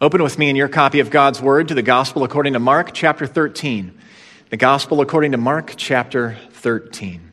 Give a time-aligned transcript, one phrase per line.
[0.00, 2.90] Open with me in your copy of God's Word to the Gospel according to Mark
[2.94, 3.98] chapter 13.
[4.48, 7.32] The Gospel according to Mark chapter 13.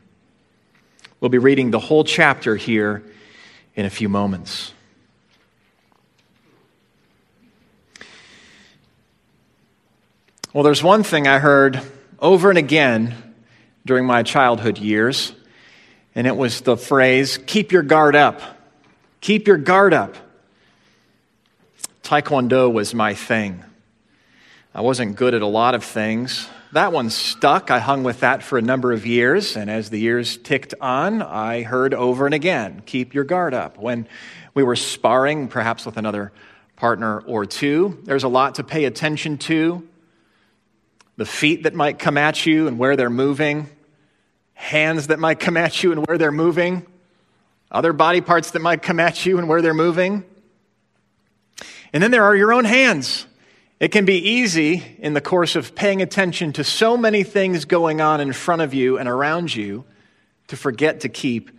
[1.20, 3.04] We'll be reading the whole chapter here
[3.76, 4.72] in a few moments.
[10.52, 11.80] Well, there's one thing I heard
[12.18, 13.14] over and again
[13.84, 15.32] during my childhood years,
[16.16, 18.40] and it was the phrase, keep your guard up.
[19.20, 20.16] Keep your guard up.
[22.06, 23.64] Taekwondo was my thing.
[24.72, 26.48] I wasn't good at a lot of things.
[26.70, 27.72] That one stuck.
[27.72, 31.20] I hung with that for a number of years, and as the years ticked on,
[31.20, 33.76] I heard over and again keep your guard up.
[33.76, 34.06] When
[34.54, 36.30] we were sparring, perhaps with another
[36.76, 39.88] partner or two, there's a lot to pay attention to.
[41.16, 43.68] The feet that might come at you and where they're moving,
[44.54, 46.86] hands that might come at you and where they're moving,
[47.68, 50.24] other body parts that might come at you and where they're moving.
[51.92, 53.26] And then there are your own hands.
[53.78, 58.00] It can be easy in the course of paying attention to so many things going
[58.00, 59.84] on in front of you and around you
[60.48, 61.50] to forget to keep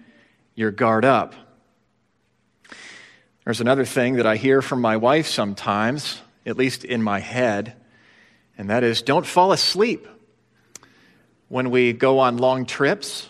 [0.55, 1.35] your guard up.
[3.45, 7.75] There's another thing that I hear from my wife sometimes, at least in my head,
[8.57, 10.07] and that is don't fall asleep.
[11.47, 13.29] When we go on long trips,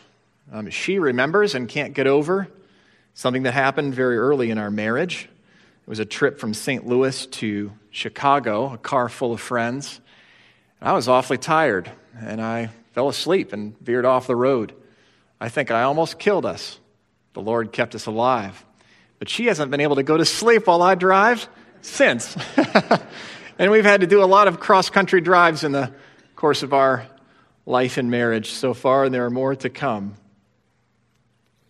[0.52, 2.48] um, she remembers and can't get over
[3.14, 5.30] something that happened very early in our marriage.
[5.88, 6.86] It was a trip from St.
[6.86, 10.02] Louis to Chicago, a car full of friends.
[10.82, 14.74] and I was awfully tired, and I fell asleep and veered off the road.
[15.40, 16.78] I think I almost killed us.
[17.32, 18.66] The Lord kept us alive.
[19.18, 21.48] But she hasn't been able to go to sleep while I drive
[21.80, 22.36] since.
[23.58, 25.94] and we've had to do a lot of cross country drives in the
[26.36, 27.08] course of our
[27.66, 30.16] life and marriage so far, and there are more to come.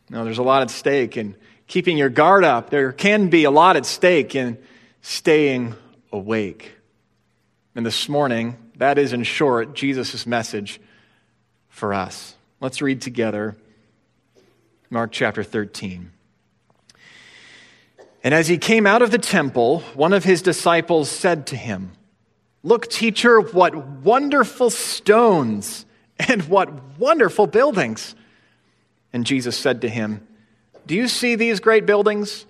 [0.09, 1.35] Now, there's a lot at stake, and
[1.67, 2.69] keeping your guard up.
[2.69, 4.57] There can be a lot at stake in
[5.01, 5.75] staying
[6.11, 6.73] awake.
[7.75, 10.79] And this morning, that is in short Jesus' message
[11.69, 12.35] for us.
[12.59, 13.55] Let's read together
[14.89, 16.11] Mark chapter 13.
[18.23, 21.91] And as he came out of the temple, one of his disciples said to him,
[22.63, 25.85] Look, teacher, what wonderful stones
[26.19, 28.15] and what wonderful buildings.
[29.13, 30.26] And Jesus said to him,
[30.87, 32.45] do you see these great buildings?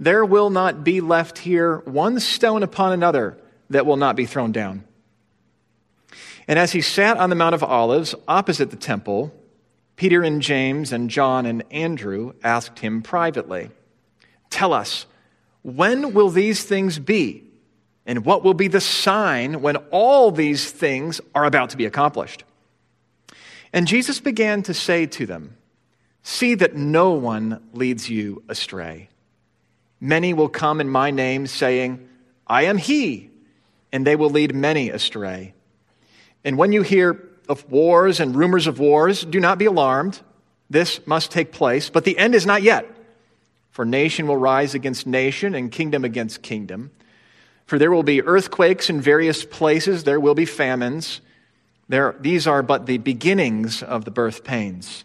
[0.00, 3.36] There will not be left here one stone upon another
[3.70, 4.84] that will not be thrown down.
[6.48, 9.32] And as he sat on the Mount of Olives opposite the temple,
[9.96, 13.70] Peter and James and John and Andrew asked him privately,
[14.50, 15.06] Tell us,
[15.62, 17.44] when will these things be?
[18.04, 22.42] And what will be the sign when all these things are about to be accomplished?
[23.72, 25.56] And Jesus began to say to them,
[26.22, 29.08] See that no one leads you astray.
[30.00, 32.08] Many will come in my name, saying,
[32.46, 33.30] I am he,
[33.92, 35.54] and they will lead many astray.
[36.44, 40.20] And when you hear of wars and rumors of wars, do not be alarmed.
[40.70, 42.86] This must take place, but the end is not yet.
[43.70, 46.90] For nation will rise against nation, and kingdom against kingdom.
[47.66, 51.20] For there will be earthquakes in various places, there will be famines.
[51.88, 55.04] There, these are but the beginnings of the birth pains.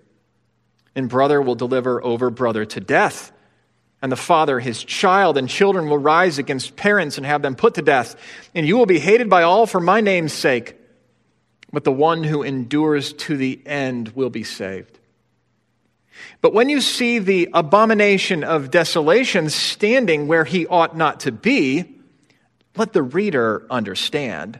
[0.95, 3.31] and brother will deliver over brother to death.
[4.01, 7.75] And the father his child, and children will rise against parents and have them put
[7.75, 8.15] to death.
[8.55, 10.75] And you will be hated by all for my name's sake.
[11.71, 14.97] But the one who endures to the end will be saved.
[16.41, 21.85] But when you see the abomination of desolation standing where he ought not to be,
[22.75, 24.59] let the reader understand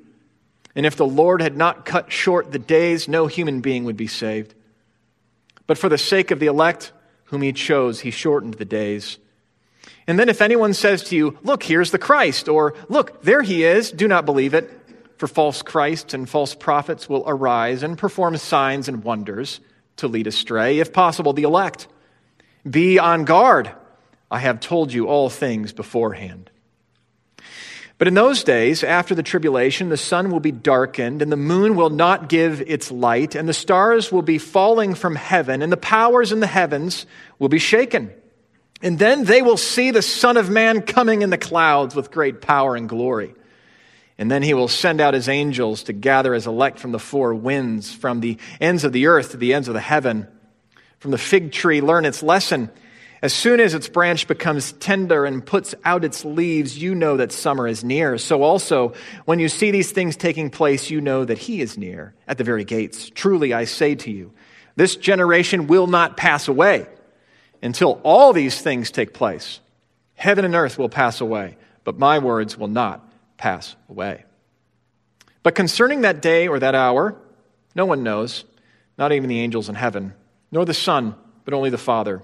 [0.75, 4.07] And if the Lord had not cut short the days, no human being would be
[4.07, 4.53] saved.
[5.67, 6.91] But for the sake of the elect
[7.25, 9.17] whom he chose, he shortened the days.
[10.05, 13.63] And then if anyone says to you, Look, here's the Christ, or Look, there he
[13.63, 14.69] is, do not believe it.
[15.17, 19.61] For false Christs and false prophets will arise and perform signs and wonders
[19.97, 21.87] to lead astray, if possible, the elect.
[22.69, 23.71] Be on guard.
[24.29, 26.50] I have told you all things beforehand.
[28.01, 31.75] But in those days, after the tribulation, the sun will be darkened, and the moon
[31.75, 35.77] will not give its light, and the stars will be falling from heaven, and the
[35.77, 37.05] powers in the heavens
[37.37, 38.11] will be shaken.
[38.81, 42.41] And then they will see the Son of Man coming in the clouds with great
[42.41, 43.35] power and glory.
[44.17, 47.35] And then he will send out his angels to gather his elect from the four
[47.35, 50.27] winds, from the ends of the earth to the ends of the heaven.
[50.97, 52.71] From the fig tree, learn its lesson.
[53.21, 57.31] As soon as its branch becomes tender and puts out its leaves, you know that
[57.31, 58.17] summer is near.
[58.17, 58.93] So also,
[59.25, 62.43] when you see these things taking place, you know that he is near at the
[62.43, 63.11] very gates.
[63.13, 64.31] Truly, I say to you,
[64.75, 66.87] this generation will not pass away
[67.61, 69.59] until all these things take place.
[70.15, 73.07] Heaven and earth will pass away, but my words will not
[73.37, 74.25] pass away.
[75.43, 77.15] But concerning that day or that hour,
[77.75, 78.45] no one knows,
[78.97, 80.13] not even the angels in heaven,
[80.51, 81.15] nor the Son,
[81.45, 82.23] but only the Father.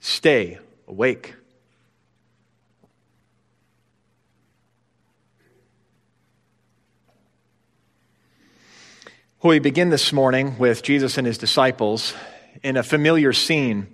[0.00, 1.34] stay awake.
[9.40, 12.12] We begin this morning with Jesus and his disciples
[12.62, 13.86] in a familiar scene.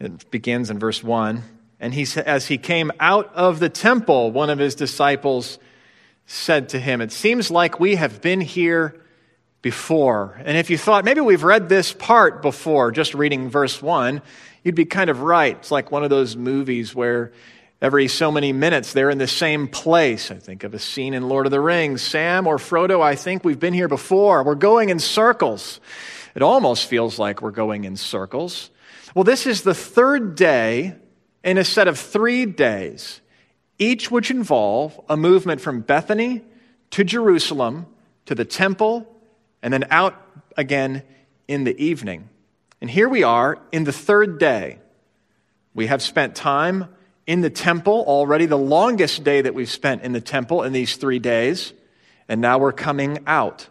[0.00, 1.42] It begins in verse 1.
[1.80, 5.58] And he, as he came out of the temple, one of his disciples
[6.26, 9.02] said to him, It seems like we have been here
[9.66, 10.40] before.
[10.44, 14.22] And if you thought maybe we've read this part before, just reading verse 1,
[14.62, 15.56] you'd be kind of right.
[15.56, 17.32] It's like one of those movies where
[17.82, 20.30] every so many minutes they're in the same place.
[20.30, 22.00] I think of a scene in Lord of the Rings.
[22.00, 24.44] Sam or Frodo, I think we've been here before.
[24.44, 25.80] We're going in circles.
[26.36, 28.70] It almost feels like we're going in circles.
[29.16, 30.94] Well, this is the third day
[31.42, 33.20] in a set of three days,
[33.80, 36.42] each which involve a movement from Bethany
[36.90, 37.86] to Jerusalem
[38.26, 39.12] to the temple
[39.62, 40.20] and then out
[40.56, 41.02] again
[41.48, 42.28] in the evening.
[42.80, 44.78] And here we are in the third day.
[45.74, 46.88] We have spent time
[47.26, 50.96] in the temple already, the longest day that we've spent in the temple in these
[50.96, 51.72] three days,
[52.28, 53.68] and now we're coming out.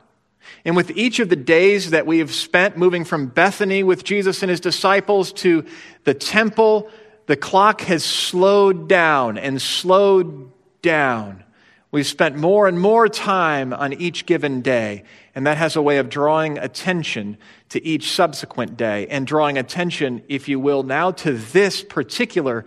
[0.63, 4.43] And with each of the days that we have spent moving from Bethany with Jesus
[4.43, 5.65] and his disciples to
[6.03, 6.89] the temple
[7.25, 11.43] the clock has slowed down and slowed down.
[11.91, 15.03] We've spent more and more time on each given day,
[15.35, 17.37] and that has a way of drawing attention
[17.69, 22.65] to each subsequent day and drawing attention, if you will, now to this particular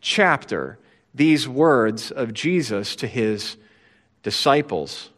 [0.00, 0.76] chapter,
[1.14, 3.56] these words of Jesus to his
[4.24, 5.10] disciples.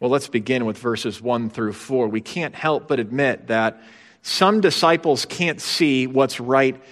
[0.00, 2.08] Well, let's begin with verses 1 through 4.
[2.08, 3.80] We can't help but admit that
[4.22, 6.82] some disciples can't see what's right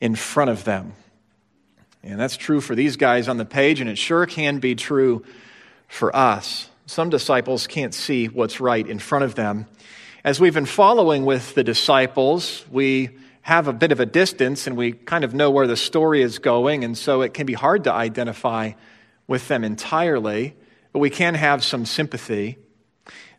[0.00, 0.92] in front of them.
[2.04, 5.24] And that's true for these guys on the page, and it sure can be true
[5.88, 6.68] for us.
[6.92, 9.64] Some disciples can't see what's right in front of them.
[10.24, 14.76] As we've been following with the disciples, we have a bit of a distance and
[14.76, 17.84] we kind of know where the story is going, and so it can be hard
[17.84, 18.72] to identify
[19.26, 20.54] with them entirely,
[20.92, 22.58] but we can have some sympathy.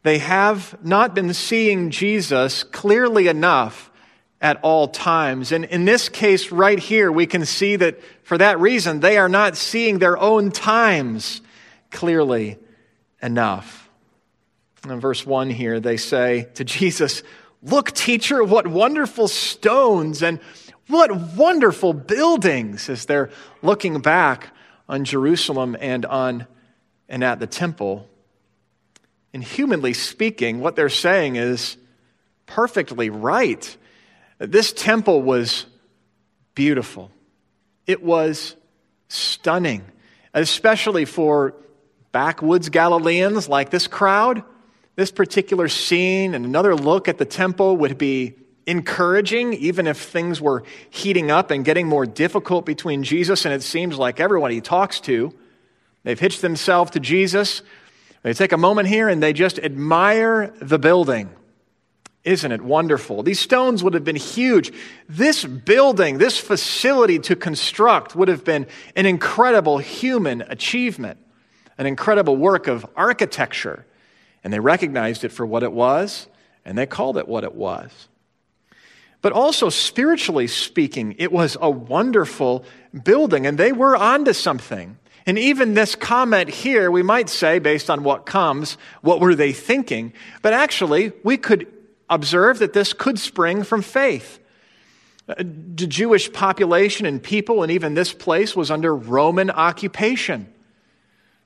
[0.02, 3.92] They have not been seeing Jesus clearly enough
[4.42, 5.52] at all times.
[5.52, 9.30] And in this case, right here, we can see that for that reason, they are
[9.30, 11.44] not seeing their own times
[11.92, 12.58] clearly
[13.24, 13.90] enough.
[14.88, 17.24] In verse 1 here, they say to Jesus,
[17.64, 20.40] Look, teacher, what wonderful stones and
[20.88, 23.30] what wonderful buildings as they're
[23.62, 24.54] looking back
[24.90, 26.46] on Jerusalem and on
[27.08, 28.10] and at the temple.
[29.34, 31.78] And humanly speaking, what they're saying is
[32.46, 33.78] perfectly right.
[34.40, 35.66] This temple was
[36.56, 37.12] beautiful.
[37.88, 38.56] It was
[39.08, 39.84] stunning,
[40.34, 41.56] especially for
[42.14, 44.44] backwoods Galileans like this crowd.
[44.96, 50.40] This particular scene and another look at the temple would be encouraging, even if things
[50.40, 54.62] were heating up and getting more difficult between Jesus and it seems like everyone he
[54.62, 55.34] talks to.
[56.04, 57.62] They've hitched themselves to Jesus.
[58.22, 61.30] They take a moment here and they just admire the building.
[62.24, 63.24] Isn't it wonderful?
[63.24, 64.72] These stones would have been huge.
[65.10, 71.20] This building, this facility to construct would have been an incredible human achievement.
[71.78, 73.86] An incredible work of architecture.
[74.44, 76.28] And they recognized it for what it was,
[76.66, 78.08] and they called it what it was.
[79.22, 82.66] But also, spiritually speaking, it was a wonderful
[83.04, 84.98] building, and they were onto something.
[85.26, 89.54] And even this comment here, we might say, based on what comes, what were they
[89.54, 90.12] thinking?
[90.42, 91.72] But actually, we could
[92.10, 94.40] observe that this could spring from faith.
[95.30, 100.53] Uh, the Jewish population and people, and even this place, was under Roman occupation.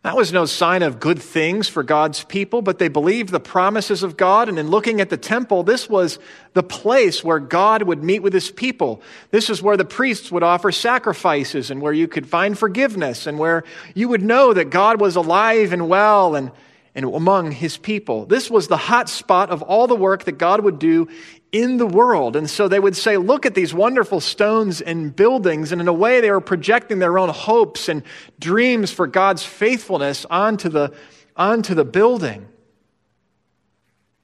[0.03, 4.03] That was no sign of good things for God's people, but they believed the promises
[4.03, 4.47] of God.
[4.47, 6.19] And in looking at the temple, this was
[6.53, 9.01] the place where God would meet with his people.
[9.31, 13.37] This is where the priests would offer sacrifices and where you could find forgiveness and
[13.39, 13.63] where
[13.95, 16.51] you would know that God was alive and well and,
[16.93, 18.25] and among his people.
[18.25, 21.09] This was the hot spot of all the work that God would do
[21.57, 22.35] in the world.
[22.35, 25.71] And so they would say, Look at these wonderful stones and buildings.
[25.71, 28.03] And in a way, they were projecting their own hopes and
[28.39, 30.93] dreams for God's faithfulness onto the,
[31.35, 32.47] onto the building.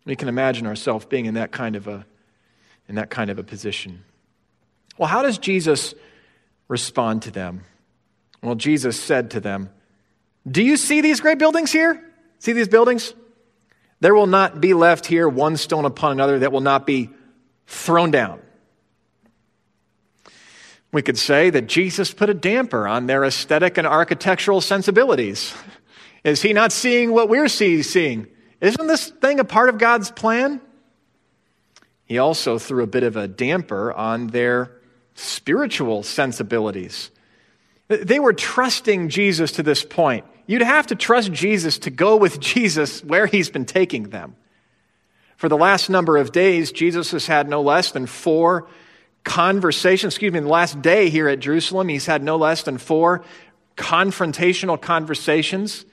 [0.05, 2.05] We can imagine ourselves being in that kind of a,
[2.87, 4.03] in that kind of a position.
[4.97, 5.95] Well, how does Jesus
[6.67, 7.63] respond to them?
[8.43, 9.71] Well, Jesus said to them,
[10.47, 12.03] Do you see these great buildings here?
[12.37, 13.15] See these buildings?
[14.01, 17.09] There will not be left here one stone upon another that will not be
[17.67, 18.39] thrown down.
[20.91, 25.53] We could say that Jesus put a damper on their aesthetic and architectural sensibilities.
[26.23, 28.27] Is he not seeing what we're seeing?
[28.61, 30.61] Isn't this thing a part of God's plan?
[32.05, 34.71] He also threw a bit of a damper on their
[35.15, 37.09] spiritual sensibilities.
[37.87, 40.25] They were trusting Jesus to this point.
[40.45, 44.35] You'd have to trust Jesus to go with Jesus where he's been taking them.
[45.43, 48.69] For the last number of days, Jesus has had no less than four
[49.25, 50.13] conversations.
[50.13, 53.25] Excuse me, the last day here at Jerusalem, he's had no less than four
[53.75, 55.83] confrontational conversations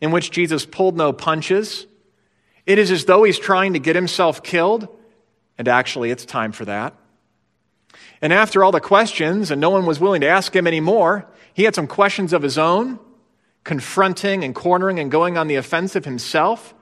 [0.00, 1.88] in which Jesus pulled no punches.
[2.64, 4.86] It is as though he's trying to get himself killed,
[5.58, 6.94] and actually, it's time for that.
[8.20, 11.64] And after all the questions, and no one was willing to ask him anymore, he
[11.64, 13.00] had some questions of his own
[13.64, 16.72] confronting and cornering and going on the offensive himself.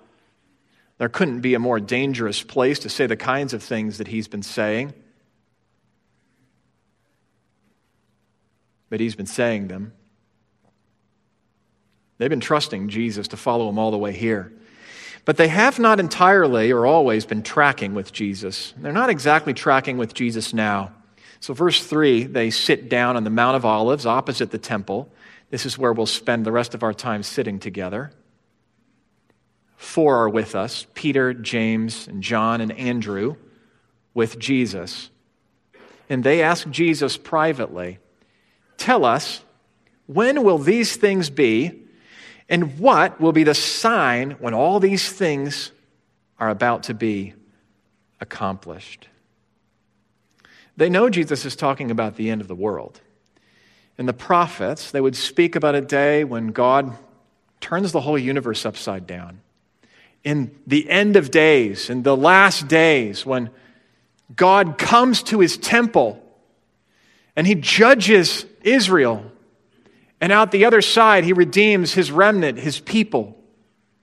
[1.01, 4.29] There couldn't be a more dangerous place to say the kinds of things that he's
[4.29, 4.93] been saying.
[8.91, 9.95] But he's been saying them.
[12.19, 14.53] They've been trusting Jesus to follow him all the way here.
[15.25, 18.75] But they have not entirely or always been tracking with Jesus.
[18.77, 20.93] They're not exactly tracking with Jesus now.
[21.41, 25.11] So, verse 3, they sit down on the Mount of Olives opposite the temple.
[25.49, 28.13] This is where we'll spend the rest of our time sitting together.
[29.81, 33.37] Four are with us Peter, James, and John, and Andrew
[34.13, 35.09] with Jesus.
[36.11, 37.99] And they ask Jesus privately,
[38.77, 39.43] Tell us,
[40.07, 41.83] when will these things be?
[42.47, 45.73] And what will be the sign when all these things
[46.39, 47.33] are about to be
[48.21, 49.09] accomplished?
[50.77, 53.01] They know Jesus is talking about the end of the world
[53.97, 56.97] and the prophets, they would speak about a day when God
[57.61, 59.41] turns the whole universe upside down.
[60.23, 63.51] In the end of days, in the last days, when
[64.35, 66.23] God comes to his temple
[67.37, 69.31] and he judges Israel.
[70.21, 73.39] And out the other side, he redeems his remnant, his people,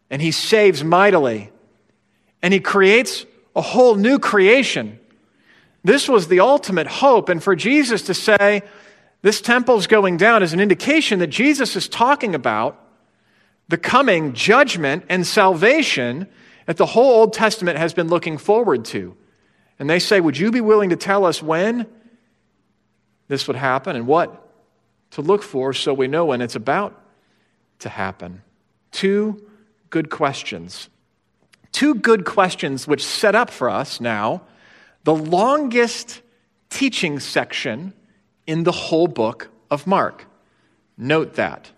[0.09, 1.51] and he saves mightily.
[2.41, 5.00] And he creates a whole new creation.
[5.83, 7.29] This was the ultimate hope.
[7.29, 8.63] And for Jesus to say,
[9.21, 12.79] this temple's going down is an indication that Jesus is talking about
[13.67, 16.27] the coming judgment and salvation
[16.65, 19.15] that the whole Old Testament has been looking forward to.
[19.79, 21.88] And they say, Would you be willing to tell us when
[23.27, 24.43] this would happen and what
[25.12, 27.00] to look for so we know when it's about
[27.79, 28.41] to happen?
[28.91, 29.45] Two
[29.89, 30.89] good questions.
[31.71, 34.43] Two good questions which set up for us now
[35.03, 36.21] the longest
[36.69, 37.93] teaching section
[38.45, 40.25] in the whole book of Mark.
[40.97, 41.71] Note that.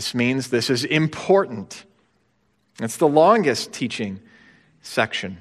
[0.00, 1.84] This means this is important.
[2.80, 4.20] It's the longest teaching
[4.80, 5.36] section.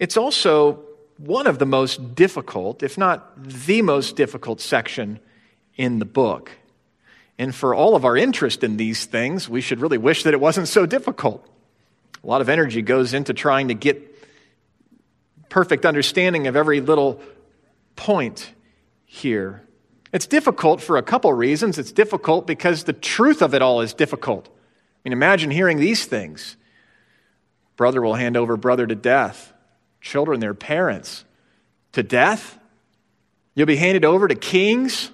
[0.00, 0.80] It's also
[1.18, 5.20] one of the most difficult, if not the most difficult section
[5.76, 6.50] in the book.
[7.38, 10.40] And for all of our interest in these things, we should really wish that it
[10.40, 11.48] wasn't so difficult.
[12.24, 14.02] A lot of energy goes into trying to get
[15.48, 17.22] perfect understanding of every little
[17.94, 18.52] point
[19.04, 19.62] here.
[20.12, 21.78] It's difficult for a couple reasons.
[21.78, 24.48] It's difficult because the truth of it all is difficult.
[24.48, 26.56] I mean, imagine hearing these things
[27.76, 29.52] brother will hand over brother to death,
[30.00, 31.24] children their parents
[31.92, 32.58] to death.
[33.54, 35.10] You'll be handed over to kings.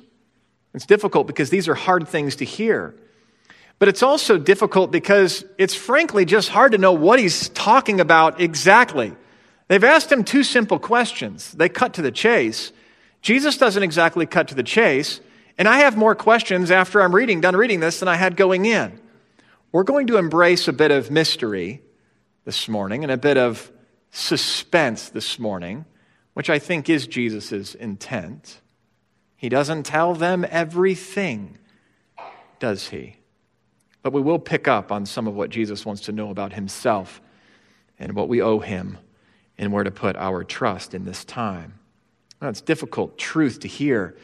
[0.75, 2.95] It's difficult because these are hard things to hear.
[3.79, 8.41] But it's also difficult because it's frankly just hard to know what he's talking about
[8.41, 9.15] exactly.
[9.69, 11.53] They've asked him two simple questions.
[11.53, 12.73] They cut to the chase.
[13.29, 15.21] Jesus doesn't exactly cut to the chase,
[15.59, 18.65] and I have more questions after I'm reading, done reading this than I had going
[18.65, 18.99] in.
[19.71, 21.83] We're going to embrace a bit of mystery
[22.47, 23.71] this morning and a bit of
[24.13, 25.85] suspense this morning,
[26.33, 28.63] which I think is Jesus' intent.
[29.37, 31.59] He doesn't tell them everything,
[32.61, 33.17] does he?
[34.01, 37.21] But we will pick up on some of what Jesus wants to know about himself
[37.99, 38.97] and what we owe him
[39.59, 41.78] and where to put our trust in this time.
[42.41, 44.17] Now, it's difficult truth to hear.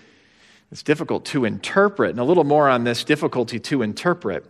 [0.70, 2.10] It's difficult to interpret.
[2.10, 4.44] And a little more on this difficulty to interpret.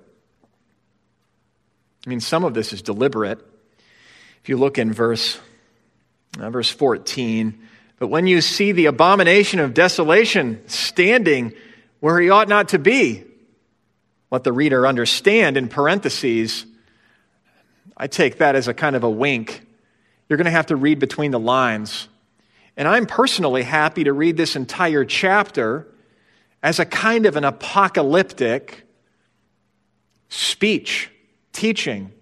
[2.07, 3.39] I mean, some of this is deliberate.
[4.43, 5.39] If you look in verse,
[6.39, 7.59] uh, verse 14,
[7.99, 11.55] but when you see the abomination of desolation standing
[12.01, 13.25] where he ought not to be,
[14.31, 16.67] let the reader understand in parentheses.
[17.97, 19.65] I take that as a kind of a wink.
[20.29, 22.09] You're going to have to read between the lines.
[22.77, 25.87] And I'm personally happy to read this entire chapter
[26.63, 28.85] as a kind of an apocalyptic
[30.29, 31.11] speech,
[31.53, 32.13] teaching,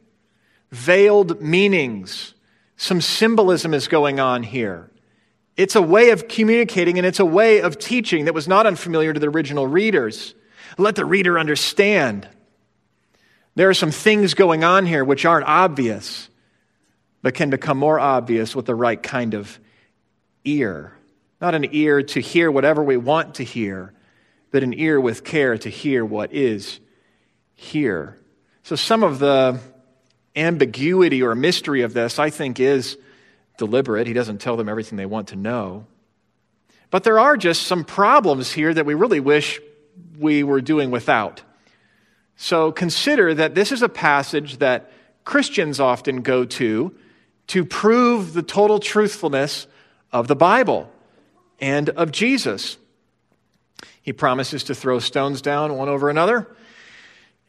[0.71, 2.35] veiled meanings.
[2.77, 4.91] Some symbolism is going on here.
[5.57, 9.13] It's a way of communicating and it's a way of teaching that was not unfamiliar
[9.13, 10.35] to the original readers.
[10.79, 12.29] Let the reader understand.
[13.55, 16.31] There are some things going on here which aren't obvious,
[17.21, 19.61] but can become more obvious with the right kind of
[20.45, 20.93] ear.
[21.41, 23.93] Not an ear to hear whatever we want to hear,
[24.51, 26.79] but an ear with care to hear what is
[27.55, 28.19] here.
[28.63, 29.59] So, some of the
[30.37, 32.97] ambiguity or mystery of this, I think, is
[33.59, 34.07] deliberate.
[34.07, 35.87] He doesn't tell them everything they want to know.
[36.91, 39.61] But there are just some problems here that we really wish
[40.19, 41.43] we were doing without.
[42.37, 44.93] So consider that this is a passage that
[45.25, 46.95] Christians often go to
[47.49, 49.67] to prove the total truthfulness
[50.13, 50.91] of the Bible
[51.61, 52.77] and of Jesus.
[54.03, 56.49] He promises to throw stones down one over another.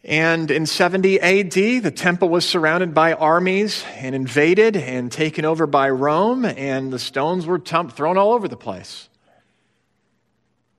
[0.06, 5.66] And in 70 AD, the temple was surrounded by armies and invaded and taken over
[5.66, 9.08] by Rome, and the stones were thrown all over the place.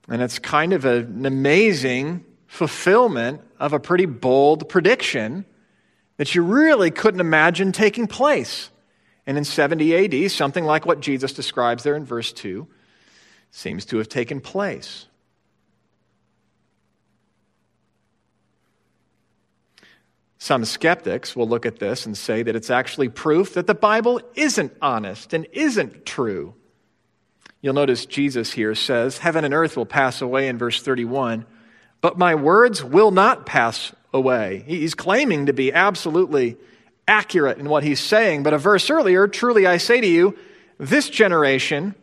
[0.08, 5.46] And it's kind of an amazing fulfillment of a pretty bold prediction
[6.18, 8.70] that you really couldn't imagine taking place.
[9.26, 12.66] And in 70 AD, something like what Jesus describes there in verse 2
[13.50, 15.06] seems to have taken place.
[20.38, 24.20] Some skeptics will look at this and say that it's actually proof that the Bible
[24.34, 26.54] isn't honest and isn't true.
[27.62, 31.46] You'll notice Jesus here says, Heaven and earth will pass away in verse 31,
[32.02, 34.64] but my words will not pass away.
[34.66, 36.58] He's claiming to be absolutely
[37.06, 40.36] accurate in what he's saying, but a verse earlier, truly I say to you,
[40.78, 41.94] this generation,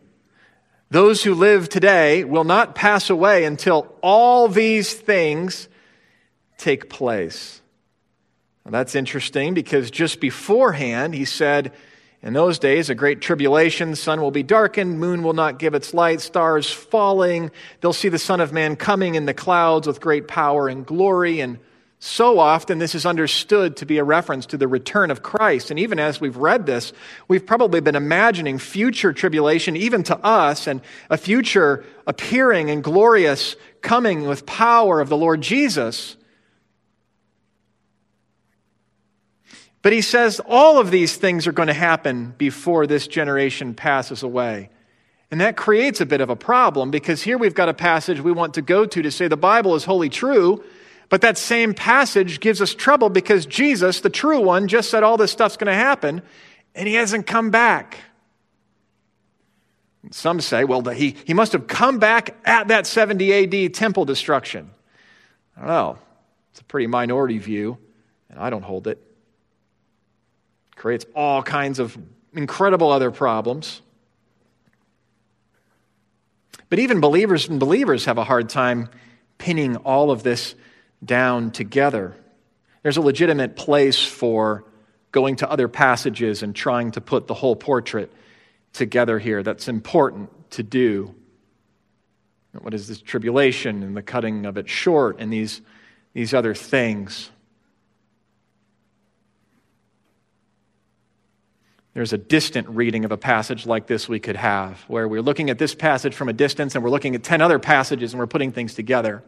[0.90, 5.68] those who live today, will not pass away until all these things
[6.58, 7.60] take place.
[8.64, 11.72] That's interesting because just beforehand, he said,
[12.22, 15.92] in those days, a great tribulation, sun will be darkened, moon will not give its
[15.92, 17.50] light, stars falling.
[17.80, 21.40] They'll see the Son of Man coming in the clouds with great power and glory.
[21.40, 21.58] And
[22.04, 25.70] so often, this is understood to be a reference to the return of Christ.
[25.70, 26.92] And even as we've read this,
[27.28, 33.54] we've probably been imagining future tribulation, even to us, and a future appearing and glorious
[33.82, 36.16] coming with power of the Lord Jesus.
[39.82, 44.24] But he says all of these things are going to happen before this generation passes
[44.24, 44.70] away.
[45.30, 48.32] And that creates a bit of a problem because here we've got a passage we
[48.32, 50.64] want to go to to say the Bible is wholly true,
[51.12, 55.18] but that same passage gives us trouble because Jesus, the true one, just said all
[55.18, 56.22] this stuff's going to happen
[56.74, 57.98] and he hasn't come back.
[60.10, 64.70] Some say, well, he, he must have come back at that 70 AD temple destruction.
[65.54, 65.98] I don't know.
[66.52, 67.76] It's a pretty minority view,
[68.30, 68.96] and I don't hold it.
[70.70, 71.94] it creates all kinds of
[72.32, 73.82] incredible other problems.
[76.70, 78.88] But even believers and believers have a hard time
[79.36, 80.54] pinning all of this
[81.04, 82.14] down together.
[82.82, 84.64] There's a legitimate place for
[85.12, 88.12] going to other passages and trying to put the whole portrait
[88.72, 89.42] together here.
[89.42, 91.14] That's important to do.
[92.60, 95.60] What is this tribulation and the cutting of it short and these,
[96.12, 97.30] these other things?
[101.94, 105.50] There's a distant reading of a passage like this we could have, where we're looking
[105.50, 108.26] at this passage from a distance and we're looking at 10 other passages and we're
[108.26, 109.22] putting things together.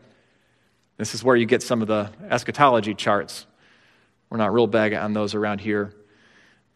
[0.96, 3.46] This is where you get some of the eschatology charts.
[4.30, 5.92] We're not real big on those around here.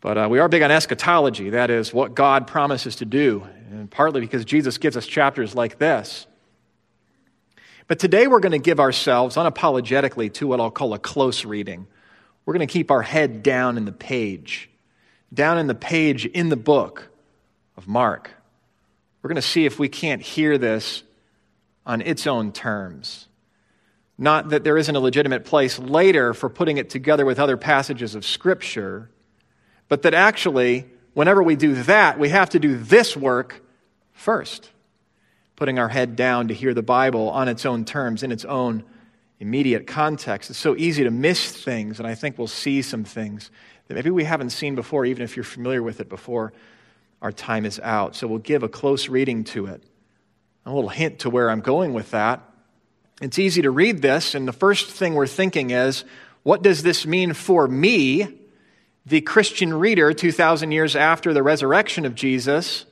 [0.00, 1.50] But uh, we are big on eschatology.
[1.50, 5.78] That is what God promises to do, and partly because Jesus gives us chapters like
[5.78, 6.26] this.
[7.88, 11.86] But today we're going to give ourselves unapologetically to what I'll call a close reading.
[12.44, 14.70] We're going to keep our head down in the page,
[15.32, 17.08] down in the page in the book
[17.76, 18.30] of Mark.
[19.22, 21.02] We're going to see if we can't hear this
[21.86, 23.27] on its own terms.
[24.18, 28.16] Not that there isn't a legitimate place later for putting it together with other passages
[28.16, 29.10] of Scripture,
[29.86, 33.62] but that actually, whenever we do that, we have to do this work
[34.12, 34.70] first.
[35.54, 38.84] Putting our head down to hear the Bible on its own terms, in its own
[39.40, 40.50] immediate context.
[40.50, 43.50] It's so easy to miss things, and I think we'll see some things
[43.86, 46.52] that maybe we haven't seen before, even if you're familiar with it before
[47.22, 48.16] our time is out.
[48.16, 49.82] So we'll give a close reading to it.
[50.66, 52.42] A little hint to where I'm going with that.
[53.20, 56.04] It's easy to read this, and the first thing we're thinking is,
[56.44, 58.28] what does this mean for me,
[59.06, 62.86] the Christian reader, 2,000 years after the resurrection of Jesus,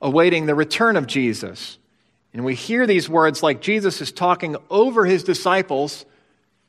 [0.00, 1.78] awaiting the return of Jesus?
[2.32, 6.06] And we hear these words like Jesus is talking over his disciples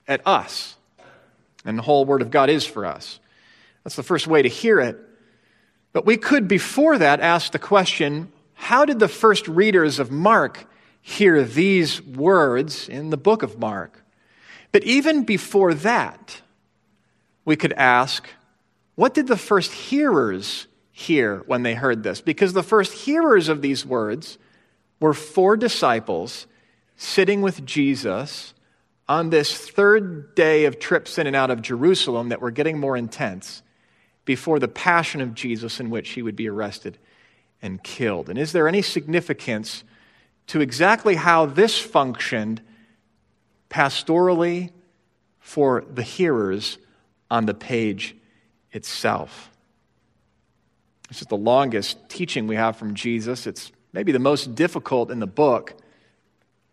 [0.08, 0.76] at us.
[1.64, 3.20] And the whole Word of God is for us.
[3.84, 4.98] That's the first way to hear it.
[5.94, 10.66] But we could, before that, ask the question how did the first readers of Mark
[11.04, 14.04] hear these words in the book of Mark?
[14.72, 16.42] But even before that,
[17.46, 18.28] we could ask
[18.96, 22.22] what did the first hearers hear when they heard this?
[22.22, 24.38] Because the first hearers of these words
[25.00, 26.48] were four disciples
[26.96, 28.54] sitting with Jesus
[29.10, 32.96] on this third day of trips in and out of Jerusalem that were getting more
[32.96, 33.64] intense
[34.26, 36.98] before the passion of Jesus in which he would be arrested
[37.62, 38.30] and killed.
[38.30, 39.84] And is there any significance
[40.48, 42.62] to exactly how this functioned
[43.70, 44.72] pastorally
[45.40, 46.78] for the hearers
[47.30, 48.16] on the page
[48.72, 49.50] itself?
[51.10, 53.46] This is the longest teaching we have from Jesus.
[53.46, 55.76] It's maybe the most difficult in the book.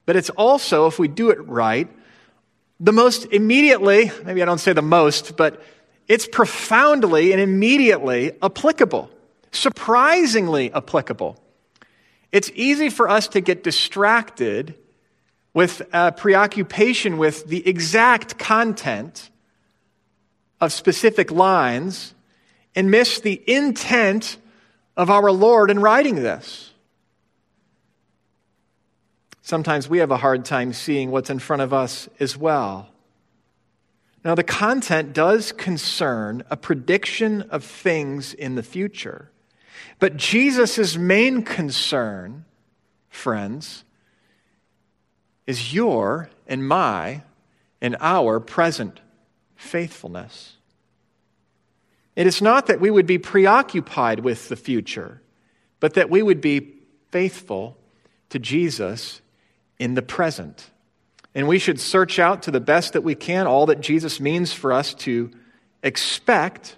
[0.07, 1.89] But it's also, if we do it right,
[2.81, 5.63] the most immediately, maybe I don't say the most, but
[6.09, 9.11] it's profoundly and immediately applicable,
[9.53, 11.39] surprisingly applicable.
[12.33, 14.75] It's easy for us to get distracted
[15.53, 19.31] with a preoccupation with the exact content
[20.61, 22.15] of specific lines
[22.75, 24.37] and miss the intent
[24.97, 26.73] of our Lord in writing this.
[29.43, 32.89] Sometimes we have a hard time seeing what's in front of us as well.
[34.25, 39.31] Now, the content does concern a prediction of things in the future.
[39.99, 42.45] But Jesus' main concern,
[43.09, 43.85] friends,
[45.47, 47.23] is your and my
[47.81, 49.01] and our present
[49.57, 50.57] faithfulness.
[52.17, 55.23] It is not that we would be preoccupied with the future,
[55.79, 56.75] but that we would be
[57.11, 57.77] faithful
[58.31, 59.21] to Jesus
[59.79, 60.71] in the present.
[61.35, 64.53] And we should search out to the best that we can all that Jesus means
[64.53, 65.31] for us to
[65.83, 66.77] expect.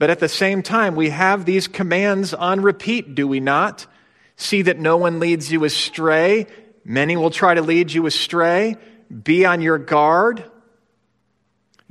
[0.00, 3.86] But at the same time, we have these commands on repeat, do we not?
[4.34, 6.46] See that no one leads you astray.
[6.86, 8.78] Many will try to lead you astray.
[9.10, 10.42] Be on your guard.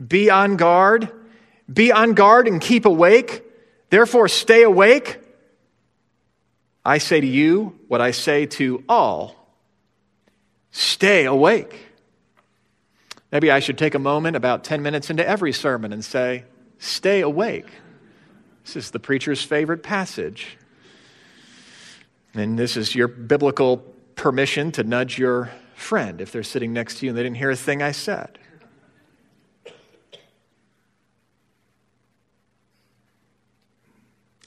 [0.04, 1.12] Be on guard.
[1.72, 3.44] Be on guard and keep awake.
[3.92, 5.20] Therefore, stay awake.
[6.84, 9.36] I say to you what I say to all
[10.72, 11.80] Stay awake.
[13.32, 16.46] Maybe I should take a moment about 10 minutes into every sermon and say,
[16.80, 17.68] Stay awake.
[18.70, 20.56] This is the preacher's favorite passage.
[22.36, 23.78] And this is your biblical
[24.14, 27.50] permission to nudge your friend if they're sitting next to you and they didn't hear
[27.50, 28.38] a thing I said.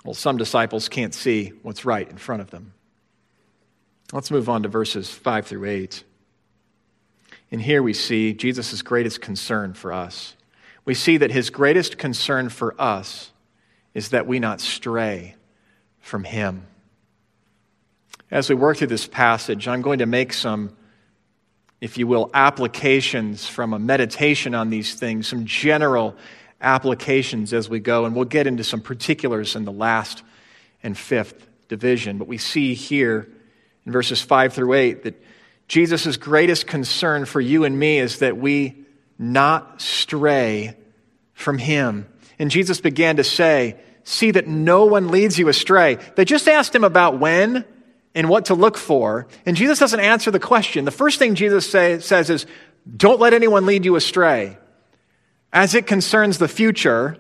[0.05, 2.75] Well, some disciples can't see what's right in front of them.
[4.13, 6.05] Let's move on to verses 5 through 8.
[7.51, 10.37] And here we see Jesus' greatest concern for us.
[10.85, 13.32] We see that his greatest concern for us
[13.95, 15.35] is that we not stray
[16.01, 16.67] from him.
[18.31, 20.75] As we work through this passage, I'm going to make some,
[21.81, 26.17] if you will, applications from a meditation on these things, some general
[26.61, 30.23] applications as we go, and we'll get into some particulars in the last
[30.83, 32.19] and fifth division.
[32.19, 33.29] But we see here
[33.85, 35.23] in verses 5 through 8 that
[35.69, 38.85] Jesus' greatest concern for you and me is that we
[39.19, 40.77] not stray
[41.35, 42.07] from him.
[42.43, 45.99] And Jesus began to say, See that no one leads you astray.
[46.17, 47.65] They just asked him about when
[48.17, 49.29] and what to look for.
[49.47, 50.85] And Jesus doesn't answer the question.
[50.85, 52.47] The first thing Jesus say, says is,
[52.97, 54.59] don't let anyone lead you astray.
[55.53, 57.17] As it concerns the future,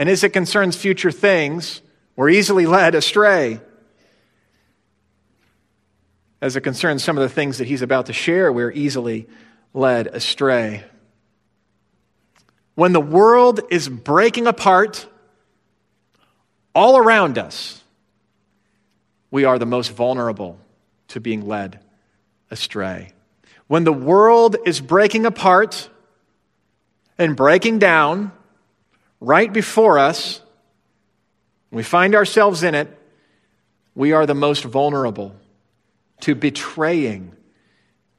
[0.00, 1.80] and as it concerns future things,
[2.16, 3.60] we're easily led astray.
[6.42, 9.28] As it concerns some of the things that he's about to share, we're easily
[9.72, 10.82] led astray.
[12.76, 15.06] When the world is breaking apart
[16.74, 17.82] all around us,
[19.30, 20.58] we are the most vulnerable
[21.08, 21.80] to being led
[22.50, 23.12] astray.
[23.66, 25.88] When the world is breaking apart
[27.16, 28.30] and breaking down
[29.20, 30.42] right before us,
[31.70, 32.94] we find ourselves in it,
[33.94, 35.34] we are the most vulnerable
[36.20, 37.32] to betraying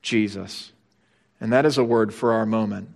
[0.01, 0.71] Jesus.
[1.39, 2.89] And that is a word for our moment.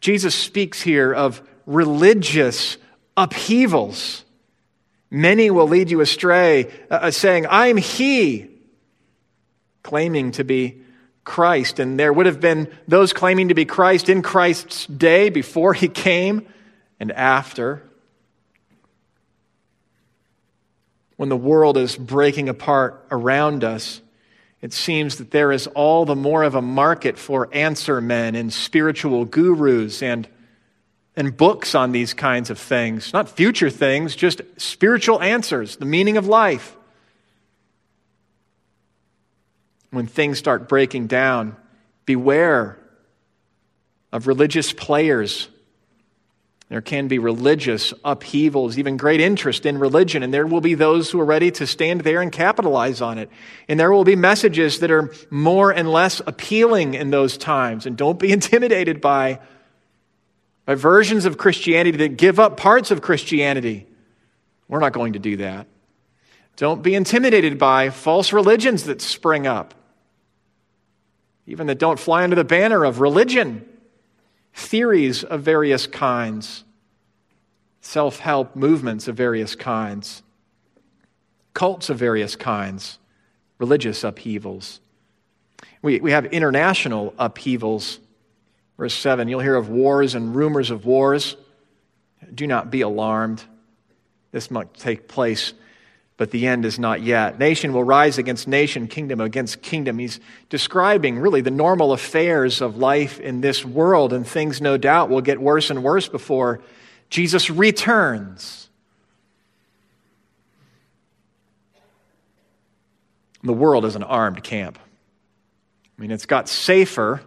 [0.00, 2.78] Jesus speaks here of religious
[3.16, 4.24] upheavals.
[5.10, 8.48] Many will lead you astray, uh, uh saying, I'm He,
[9.82, 10.80] claiming to be
[11.24, 11.78] Christ.
[11.78, 15.88] And there would have been those claiming to be Christ in Christ's day before He
[15.88, 16.46] came
[16.98, 17.82] and after.
[21.16, 24.00] When the world is breaking apart around us,
[24.62, 28.52] it seems that there is all the more of a market for answer men and
[28.52, 30.28] spiritual gurus and,
[31.16, 33.12] and books on these kinds of things.
[33.12, 36.76] Not future things, just spiritual answers, the meaning of life.
[39.90, 41.56] When things start breaking down,
[42.04, 42.78] beware
[44.12, 45.48] of religious players
[46.70, 51.10] there can be religious upheavals, even great interest in religion, and there will be those
[51.10, 53.28] who are ready to stand there and capitalize on it.
[53.68, 57.86] And there will be messages that are more and less appealing in those times.
[57.86, 59.40] And don't be intimidated by,
[60.64, 63.88] by versions of Christianity that give up parts of Christianity.
[64.68, 65.66] We're not going to do that.
[66.54, 69.74] Don't be intimidated by false religions that spring up,
[71.48, 73.66] even that don't fly under the banner of religion
[74.54, 76.64] theories of various kinds,
[77.80, 80.22] self help movements of various kinds,
[81.54, 82.98] cults of various kinds,
[83.58, 84.80] religious upheavals.
[85.82, 88.00] We, we have international upheavals.
[88.76, 91.36] Verse 7 you'll hear of wars and rumors of wars.
[92.34, 93.42] Do not be alarmed.
[94.32, 95.52] This might take place
[96.20, 97.38] but the end is not yet.
[97.38, 99.98] Nation will rise against nation, kingdom against kingdom.
[99.98, 105.08] He's describing really the normal affairs of life in this world, and things no doubt
[105.08, 106.60] will get worse and worse before
[107.08, 108.68] Jesus returns.
[113.42, 114.78] The world is an armed camp.
[114.78, 117.22] I mean, it's got safer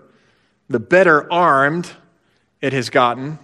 [0.69, 1.89] the better armed
[2.62, 3.39] it has gotten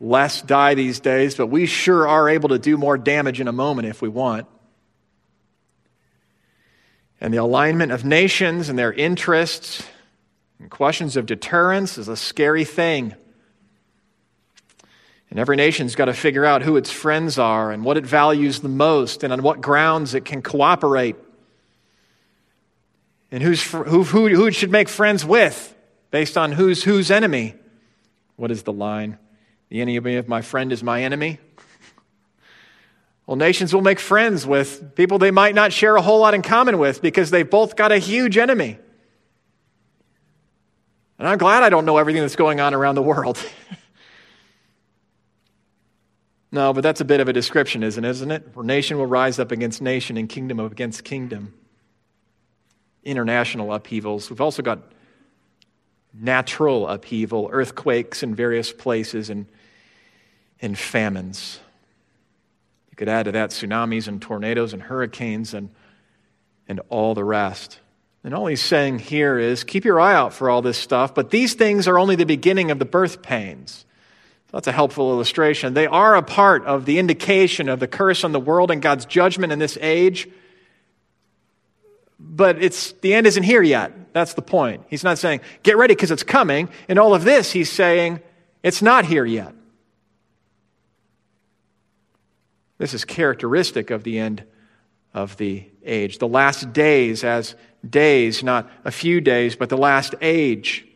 [0.00, 3.52] less die these days, but we sure are able to do more damage in a
[3.52, 4.46] moment if we want.
[7.20, 9.82] And the alignment of nations and their interests
[10.58, 13.14] and questions of deterrence is a scary thing.
[15.30, 18.60] And every nation's got to figure out who its friends are and what it values
[18.60, 21.16] the most and on what grounds it can cooperate.
[23.30, 25.74] And who's, who, who, who it should make friends with
[26.10, 27.54] based on who's whose enemy.
[28.36, 29.18] What is the line?
[29.68, 31.38] The enemy of my friend is my enemy.
[33.26, 36.42] Well, nations will make friends with people they might not share a whole lot in
[36.42, 38.78] common with because they've both got a huge enemy.
[41.18, 43.42] And I'm glad I don't know everything that's going on around the world.
[46.52, 48.08] no, but that's a bit of a description, isn't it?
[48.08, 48.54] Isn't it?
[48.54, 51.52] Where nation will rise up against nation and kingdom against kingdom.
[53.02, 54.30] International upheavals.
[54.30, 54.78] We've also got
[56.18, 59.46] natural upheaval, earthquakes in various places, and,
[60.60, 61.60] and famines.
[62.90, 65.70] You could add to that tsunamis and tornadoes and hurricanes and,
[66.68, 67.80] and all the rest.
[68.24, 71.30] And all he's saying here is keep your eye out for all this stuff, but
[71.30, 73.84] these things are only the beginning of the birth pains.
[74.52, 75.74] That's a helpful illustration.
[75.74, 79.04] They are a part of the indication of the curse on the world and God's
[79.04, 80.28] judgment in this age.
[82.18, 83.92] But it's, the end isn't here yet.
[84.12, 84.84] That's the point.
[84.88, 86.68] He's not saying, get ready because it's coming.
[86.88, 88.20] In all of this, he's saying,
[88.62, 89.54] it's not here yet.
[92.78, 94.44] This is characteristic of the end
[95.14, 96.18] of the age.
[96.18, 97.54] The last days, as
[97.88, 100.86] days, not a few days, but the last age.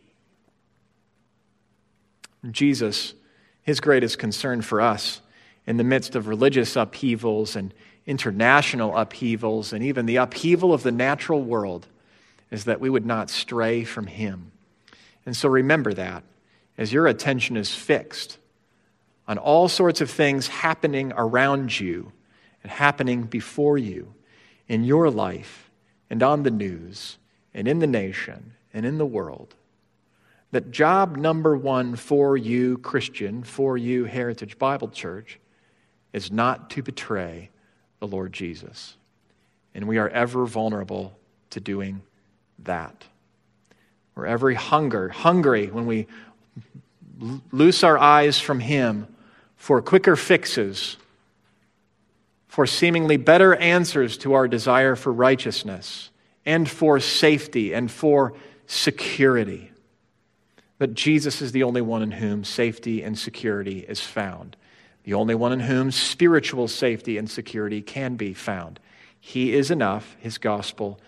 [2.50, 3.14] Jesus,
[3.62, 5.20] his greatest concern for us
[5.66, 7.72] in the midst of religious upheavals and
[8.06, 11.86] international upheavals and even the upheaval of the natural world
[12.50, 14.50] is that we would not stray from Him.
[15.24, 16.24] And so remember that
[16.76, 18.38] as your attention is fixed
[19.28, 22.10] on all sorts of things happening around you
[22.62, 24.12] and happening before you
[24.66, 25.70] in your life
[26.08, 27.18] and on the news
[27.54, 29.54] and in the nation and in the world.
[30.52, 35.38] that job number one for you, Christian, for you, Heritage Bible Church,
[36.12, 37.49] is not to betray
[38.00, 38.96] the Lord Jesus.
[39.74, 41.16] And we are ever vulnerable
[41.50, 42.02] to doing
[42.60, 43.04] that.
[44.14, 46.08] We're ever hunger, hungry when we
[47.52, 49.06] loose our eyes from Him
[49.56, 50.96] for quicker fixes,
[52.48, 56.10] for seemingly better answers to our desire for righteousness,
[56.44, 58.32] and for safety and for
[58.66, 59.70] security.
[60.78, 64.56] But Jesus is the only one in whom safety and security is found,
[65.04, 68.80] the only one in whom spiritual safety and security can be found.
[69.18, 71.00] He is enough, His gospel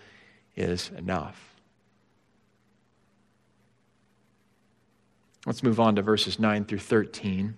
[0.55, 1.53] is enough.
[5.45, 7.55] Let's move on to verses 9 through 13.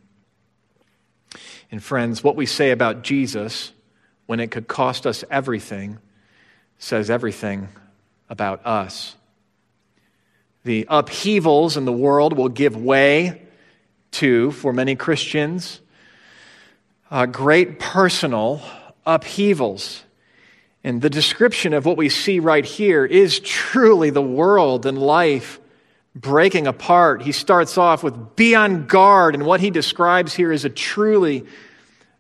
[1.72, 3.72] And friends, what we say about Jesus
[4.26, 6.00] when it could cost us everything
[6.80, 7.70] says everything
[8.30, 9.16] about us.
[10.64, 13.44] The upheavals in the world will give way
[14.12, 15.80] to, for many Christians,
[17.16, 18.62] uh, great personal
[19.06, 20.04] upheavals.
[20.84, 25.62] And the description of what we see right here is truly the world and life
[26.14, 27.22] breaking apart.
[27.22, 31.46] He starts off with be on guard, and what he describes here is a truly,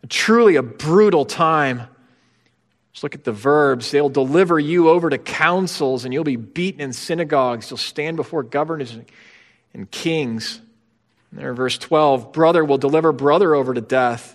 [0.07, 1.81] truly a brutal time.
[2.93, 3.91] Just look at the verbs.
[3.91, 7.69] They'll deliver you over to councils, and you'll be beaten in synagogues.
[7.69, 8.97] You'll stand before governors
[9.73, 10.61] and kings.
[11.33, 14.34] There, verse 12 brother will deliver brother over to death.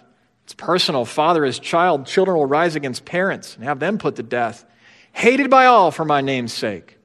[0.50, 1.04] It's personal.
[1.04, 2.06] Father is child.
[2.06, 4.64] Children will rise against parents and have them put to death.
[5.12, 6.98] Hated by all for my name's sake.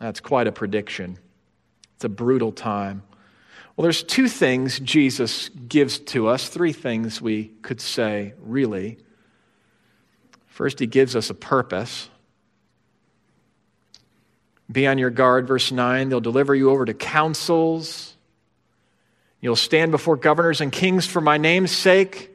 [0.00, 1.20] That's quite a prediction.
[1.94, 3.04] It's a brutal time.
[3.76, 8.98] Well, there's two things Jesus gives to us, three things we could say, really.
[10.48, 12.08] First, he gives us a purpose.
[14.68, 16.08] Be on your guard, verse 9.
[16.08, 18.09] They'll deliver you over to councils.
[19.40, 22.30] You'll stand before governors and kings for my name's sake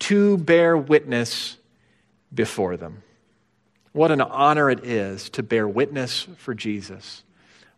[0.00, 1.56] to bear witness
[2.32, 3.02] before them.
[3.92, 7.22] What an honor it is to bear witness for Jesus.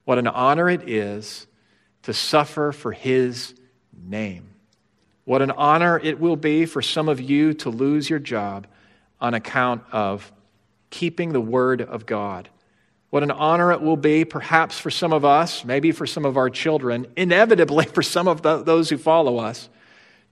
[0.04, 1.46] What an honor it is
[2.02, 3.54] to suffer for his
[3.92, 4.48] name.
[5.24, 8.66] What an honor it will be for some of you to lose your job
[9.20, 10.32] on account of
[10.90, 12.48] keeping the word of God.
[13.10, 16.36] What an honor it will be, perhaps for some of us, maybe for some of
[16.36, 19.68] our children, inevitably for some of the, those who follow us,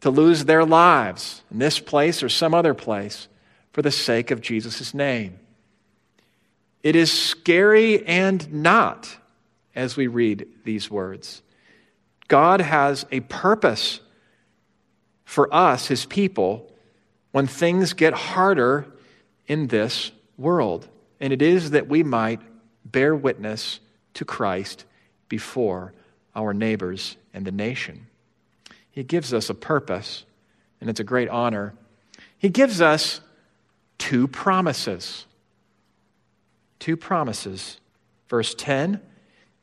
[0.02, 3.28] to lose their lives in this place or some other place
[3.72, 5.38] for the sake of Jesus' name.
[6.82, 9.16] It is scary and not
[9.74, 11.42] as we read these words.
[12.28, 14.00] God has a purpose
[15.24, 16.72] for us, his people,
[17.32, 18.86] when things get harder
[19.46, 20.88] in this world.
[21.20, 22.40] And it is that we might
[22.92, 23.80] bear witness
[24.14, 24.84] to Christ
[25.28, 25.92] before
[26.34, 28.06] our neighbors and the nation.
[28.90, 30.24] He gives us a purpose,
[30.80, 31.74] and it's a great honor.
[32.38, 33.20] He gives us
[33.98, 35.26] two promises
[36.78, 37.80] two promises.
[38.28, 39.00] Verse 10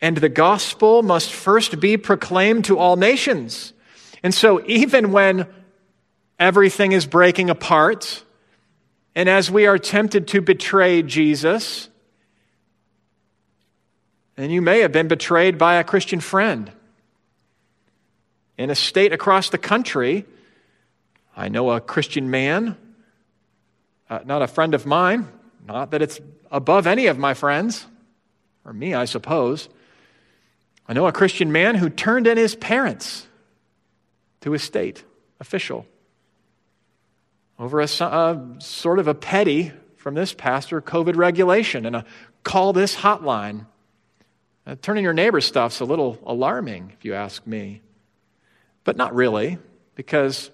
[0.02, 3.74] And the gospel must first be proclaimed to all nations.
[4.22, 5.48] And so, even when
[6.40, 8.24] everything is breaking apart,
[9.16, 11.90] and as we are tempted to betray Jesus,
[14.38, 16.72] and you may have been betrayed by a Christian friend
[18.58, 20.26] in a state across the country.
[21.36, 22.78] I know a Christian man,
[24.10, 25.28] uh, not a friend of mine,
[25.66, 26.20] not that it's
[26.52, 27.86] above any of my friends,
[28.66, 29.70] or me, I suppose.
[30.88, 33.28] I know a Christian man who turned in his parents
[34.42, 35.04] to a state
[35.40, 35.86] official
[37.58, 42.06] over a, a, sort of a petty from this pastor COVID regulation and a
[42.44, 43.66] call this hotline.
[44.66, 47.82] Uh, turning your neighbor stuff's a little alarming, if you ask me.
[48.86, 49.58] But not really,
[49.96, 50.52] because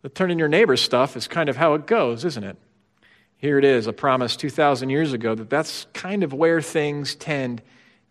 [0.00, 2.56] the turning your neighbor's stuff is kind of how it goes, isn't it?
[3.36, 7.60] Here it is, a promise 2,000 years ago that that's kind of where things tend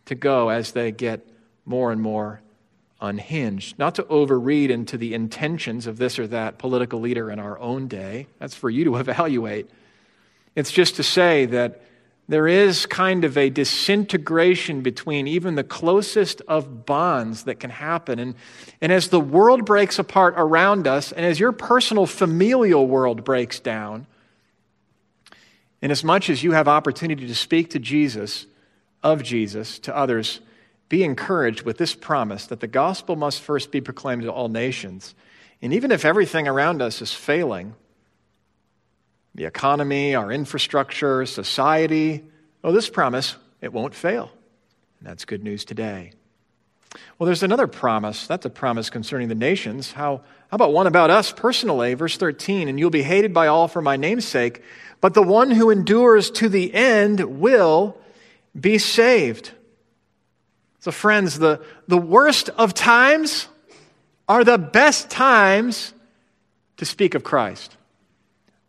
[0.05, 1.27] to go as they get
[1.65, 2.41] more and more
[2.99, 3.79] unhinged.
[3.79, 7.87] Not to overread into the intentions of this or that political leader in our own
[7.87, 9.69] day, that's for you to evaluate.
[10.55, 11.81] It's just to say that
[12.31, 18.19] there is kind of a disintegration between even the closest of bonds that can happen.
[18.19, 18.35] And,
[18.79, 23.59] and as the world breaks apart around us, and as your personal familial world breaks
[23.59, 24.07] down,
[25.81, 28.45] and as much as you have opportunity to speak to Jesus,
[29.03, 30.39] of Jesus, to others,
[30.87, 35.15] be encouraged with this promise that the gospel must first be proclaimed to all nations.
[35.61, 37.75] And even if everything around us is failing,
[39.35, 42.23] the economy, our infrastructure, society.
[42.63, 44.31] Oh, this promise, it won't fail.
[44.99, 46.13] And that's good news today.
[47.17, 48.27] Well, there's another promise.
[48.27, 49.91] That's a promise concerning the nations.
[49.91, 50.17] How,
[50.49, 51.93] how about one about us personally?
[51.93, 54.61] Verse 13, and you'll be hated by all for my name's sake,
[54.99, 57.97] but the one who endures to the end will
[58.59, 59.51] be saved.
[60.79, 63.47] So, friends, the, the worst of times
[64.27, 65.93] are the best times
[66.77, 67.77] to speak of Christ.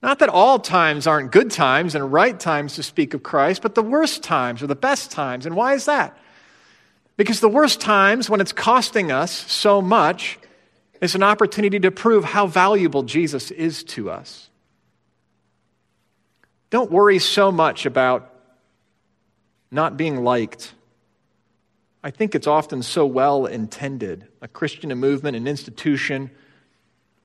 [0.03, 3.77] Not that all times aren't good times and right times to speak of Christ, but
[3.77, 5.47] the worst times are the best times.
[5.47, 6.19] And why is that?
[7.17, 10.41] Because the worst times, when it's costing us so much,
[11.01, 14.49] is an opportunity to prove how valuable Jesus is to us.
[16.71, 18.33] Don't worry so much about
[19.71, 20.73] not being liked.
[22.03, 24.27] I think it's often so well intended.
[24.41, 26.31] A Christian a movement, an institution,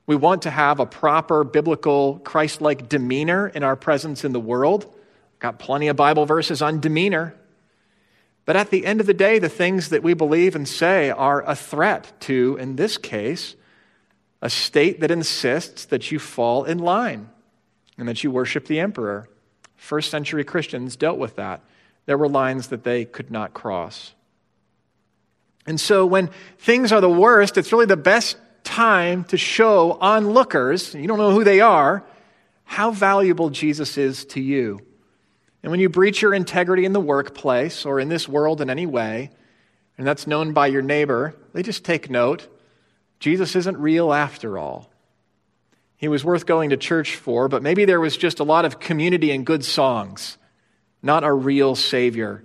[0.08, 4.40] we want to have a proper biblical Christ like demeanor in our presence in the
[4.40, 4.92] world.
[5.38, 7.34] Got plenty of Bible verses on demeanor.
[8.46, 11.42] But at the end of the day, the things that we believe and say are
[11.46, 13.54] a threat to, in this case,
[14.40, 17.28] a state that insists that you fall in line
[17.98, 19.28] and that you worship the emperor.
[19.76, 21.60] First century Christians dealt with that.
[22.06, 24.14] There were lines that they could not cross.
[25.66, 28.38] And so when things are the worst, it's really the best
[28.78, 32.04] time to show onlookers, you don't know who they are,
[32.62, 34.78] how valuable Jesus is to you.
[35.64, 38.86] And when you breach your integrity in the workplace or in this world in any
[38.86, 39.32] way,
[39.96, 42.46] and that's known by your neighbor, they just take note
[43.18, 44.88] Jesus isn't real after all.
[45.96, 48.78] He was worth going to church for, but maybe there was just a lot of
[48.78, 50.38] community and good songs,
[51.02, 52.44] not a real Savior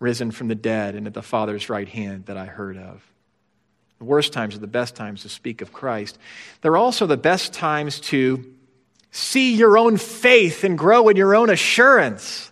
[0.00, 3.13] risen from the dead and at the Father's right hand that I heard of.
[3.98, 6.18] The worst times are the best times to speak of Christ.
[6.60, 8.44] They're also the best times to
[9.10, 12.50] see your own faith and grow in your own assurance.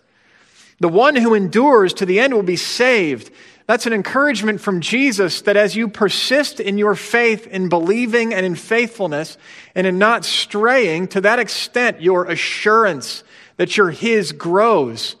[0.79, 3.31] The one who endures to the end will be saved.
[3.67, 8.45] That's an encouragement from Jesus that as you persist in your faith, in believing and
[8.45, 9.37] in faithfulness,
[9.75, 13.23] and in not straying, to that extent, your assurance
[13.57, 15.15] that you're His grows.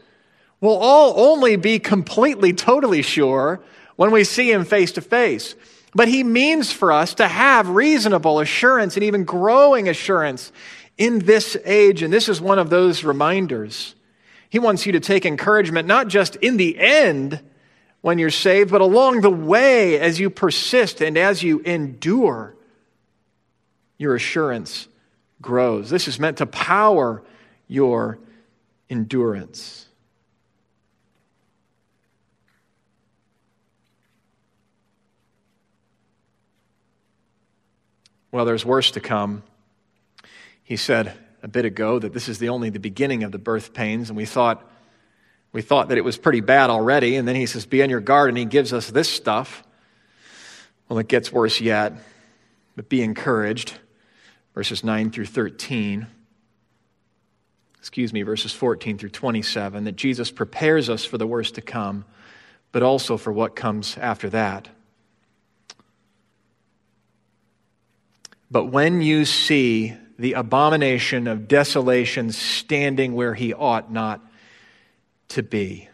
[0.59, 3.61] We'll all only be completely, totally sure
[3.95, 5.55] when we see Him face to face.
[5.95, 10.51] But He means for us to have reasonable assurance and even growing assurance
[10.97, 12.01] in this age.
[12.01, 13.95] And this is one of those reminders.
[14.49, 17.41] He wants you to take encouragement not just in the end
[18.01, 22.55] when you're saved, but along the way as you persist and as you endure,
[23.97, 24.87] your assurance
[25.41, 25.89] grows.
[25.89, 27.23] This is meant to power
[27.67, 28.19] your
[28.89, 29.82] endurance.
[38.33, 39.43] Well, there's worse to come.
[40.63, 41.13] He said
[41.43, 44.17] a bit ago that this is the only the beginning of the birth pains, and
[44.17, 44.67] we thought
[45.51, 47.99] we thought that it was pretty bad already, and then he says, Be on your
[47.99, 49.63] guard, and he gives us this stuff.
[50.89, 51.93] Well, it gets worse yet,
[52.75, 53.77] but be encouraged.
[54.55, 56.07] Verses 9 through 13.
[57.77, 62.03] Excuse me, verses 14 through 27, that Jesus prepares us for the worst to come,
[62.71, 64.69] but also for what comes after that.
[68.53, 74.21] But when you see the abomination of desolation standing where he ought not
[75.29, 75.89] to be.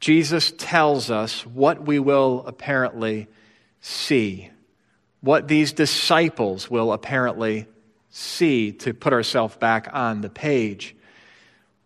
[0.00, 3.28] Jesus tells us what we will apparently
[3.80, 4.50] see,
[5.20, 7.66] what these disciples will apparently
[8.10, 10.96] see to put ourselves back on the page.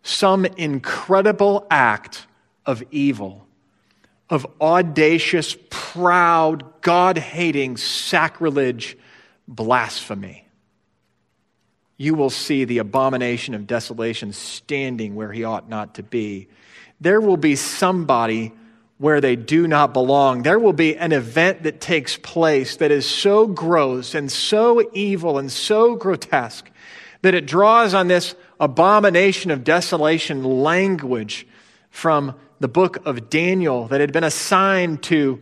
[0.02, 2.26] Some incredible act
[2.64, 3.46] of evil,
[4.30, 8.96] of audacious, proud, God hating sacrilege,
[9.48, 10.46] blasphemy
[12.02, 16.48] you will see the abomination of desolation standing where he ought not to be.
[17.00, 18.52] There will be somebody
[18.98, 20.42] where they do not belong.
[20.42, 25.38] There will be an event that takes place that is so gross and so evil
[25.38, 26.68] and so grotesque
[27.22, 31.46] that it draws on this abomination of desolation language
[31.90, 35.40] from the book of Daniel that had been assigned to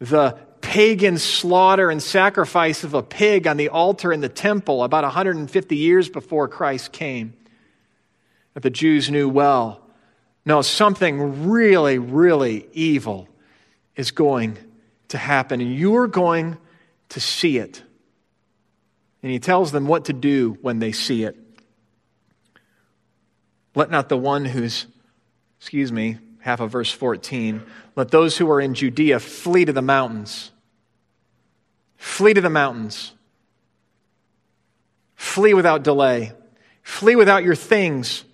[0.00, 0.36] the
[0.66, 5.76] pagan slaughter and sacrifice of a pig on the altar in the temple about 150
[5.76, 7.34] years before Christ came
[8.54, 9.80] that the Jews knew well.
[10.44, 13.28] No, something really, really evil
[13.94, 14.58] is going
[15.08, 16.58] to happen, and you're going
[17.10, 17.80] to see it.
[19.22, 21.36] And he tells them what to do when they see it.
[23.76, 24.86] Let not the one who's,
[25.60, 27.62] excuse me, half of verse 14,
[27.94, 30.50] let those who are in Judea flee to the mountains.
[32.06, 33.12] Flee to the mountains.
[35.16, 36.32] Flee without delay.
[36.82, 38.24] Flee without your things.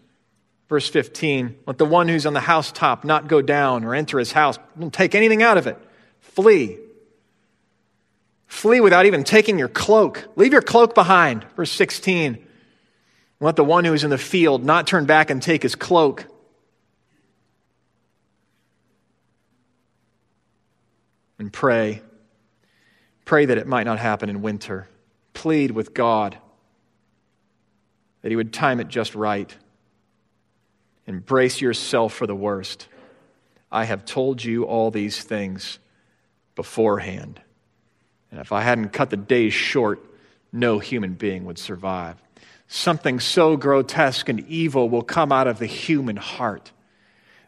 [0.69, 4.31] Verse 15 Let the one who's on the housetop not go down or enter his
[4.31, 4.59] house.
[4.79, 5.79] Don't take anything out of it.
[6.21, 6.79] Flee.
[8.47, 10.29] Flee without even taking your cloak.
[10.37, 11.45] Leave your cloak behind.
[11.57, 12.47] Verse 16
[13.41, 16.27] Let the one who is in the field not turn back and take his cloak.
[21.39, 22.03] And pray.
[23.33, 24.87] Pray that it might not happen in winter.
[25.33, 26.37] Plead with God
[28.21, 29.57] that He would time it just right.
[31.07, 32.89] Embrace yourself for the worst.
[33.71, 35.79] I have told you all these things
[36.57, 37.41] beforehand.
[38.31, 40.05] And if I hadn't cut the days short,
[40.53, 42.23] no human being would survive.
[42.69, 46.71] Something so grotesque and evil will come out of the human heart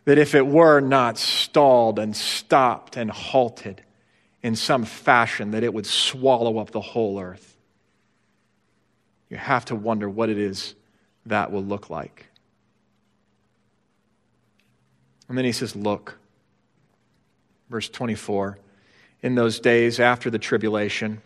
[0.07, 3.82] that if it were not stalled and stopped and halted
[4.45, 7.57] in some fashion, that it would swallow up the whole earth.
[9.30, 10.74] You have to wonder what it is
[11.24, 12.26] that will look like.
[15.28, 16.18] And then he says, Look.
[17.70, 18.59] Verse 24
[19.22, 21.22] In those days after the tribulation,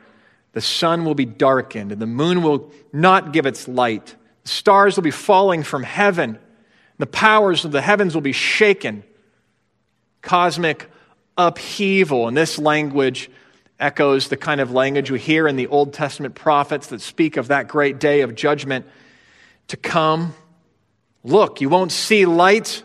[0.53, 4.14] the sun will be darkened, and the moon will not give its light.
[4.45, 6.39] The stars will be falling from heaven.
[6.99, 9.03] The powers of the heavens will be shaken.
[10.23, 10.89] Cosmic
[11.39, 12.28] upheaval.
[12.28, 13.30] And this language
[13.80, 17.49] echoes the kind of language we hear in the Old Testament prophets that speak of
[17.49, 18.86] that great day of judgment
[19.68, 20.34] to come.
[21.22, 22.82] Look, you won't see light,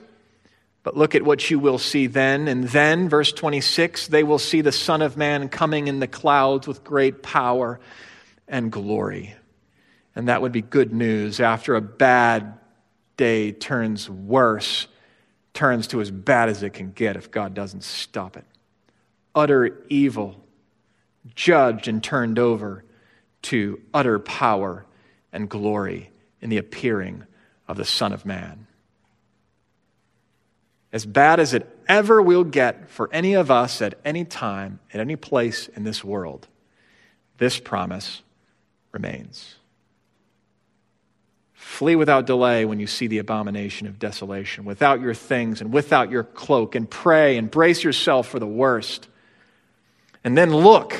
[0.83, 2.47] but look at what you will see then.
[2.47, 6.67] And then, verse 26, they will see the Son of Man coming in the clouds
[6.67, 7.79] with great power
[8.47, 9.35] and glory.
[10.15, 12.59] And that would be good news after a bad
[13.17, 14.87] day turns worse,
[15.53, 18.45] turns to as bad as it can get if God doesn't stop it.
[19.35, 20.35] Utter evil,
[21.35, 22.83] judged and turned over
[23.43, 24.85] to utter power
[25.31, 27.23] and glory in the appearing
[27.67, 28.67] of the Son of Man.
[30.91, 34.99] As bad as it ever will get for any of us at any time, at
[34.99, 36.47] any place in this world,
[37.37, 38.21] this promise
[38.91, 39.55] remains.
[41.73, 46.11] Flee without delay when you see the abomination of desolation, without your things and without
[46.11, 49.07] your cloak, and pray and brace yourself for the worst.
[50.23, 50.95] And then look.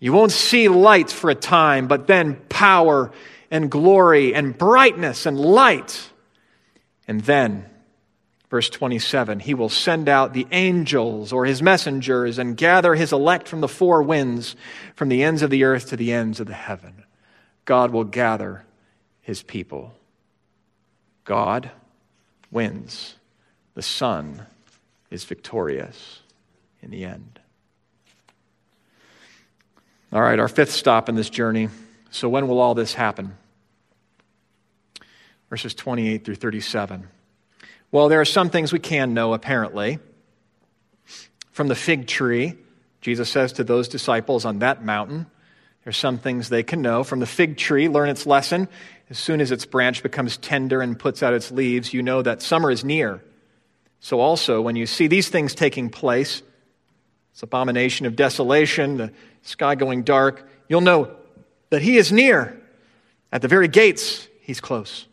[0.00, 3.12] You won't see light for a time, but then power
[3.50, 6.10] and glory and brightness and light.
[7.08, 7.64] And then,
[8.50, 13.48] verse 27, he will send out the angels or his messengers and gather his elect
[13.48, 14.54] from the four winds,
[14.96, 17.04] from the ends of the earth to the ends of the heaven.
[17.64, 18.66] God will gather
[19.24, 19.94] his people.
[21.24, 21.70] God
[22.50, 23.16] wins.
[23.74, 24.46] The Son
[25.10, 26.20] is victorious
[26.82, 27.40] in the end.
[30.12, 31.70] All right, our fifth stop in this journey.
[32.10, 33.36] So, when will all this happen?
[35.50, 37.08] Verses 28 through 37.
[37.90, 39.98] Well, there are some things we can know, apparently.
[41.50, 42.54] From the fig tree,
[43.00, 45.26] Jesus says to those disciples on that mountain,
[45.84, 47.04] there's some things they can know.
[47.04, 48.68] From the fig tree, learn its lesson.
[49.10, 52.42] As soon as its branch becomes tender and puts out its leaves, you know that
[52.42, 53.22] summer is near.
[54.00, 56.42] So, also, when you see these things taking place,
[57.32, 61.14] this abomination of desolation, the sky going dark, you'll know
[61.70, 62.60] that He is near.
[63.32, 65.06] At the very gates, He's close.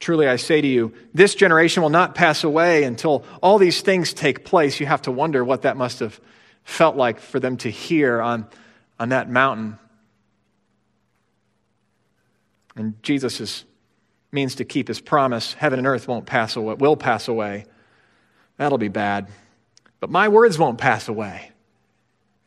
[0.00, 4.12] Truly, I say to you, this generation will not pass away until all these things
[4.12, 4.78] take place.
[4.78, 6.20] You have to wonder what that must have
[6.62, 8.46] felt like for them to hear on,
[9.00, 9.78] on that mountain.
[12.78, 13.64] And Jesus is,
[14.32, 15.52] means to keep his promise.
[15.52, 17.66] Heaven and earth won't pass away, will pass away.
[18.56, 19.28] That'll be bad.
[20.00, 21.50] But my words won't pass away.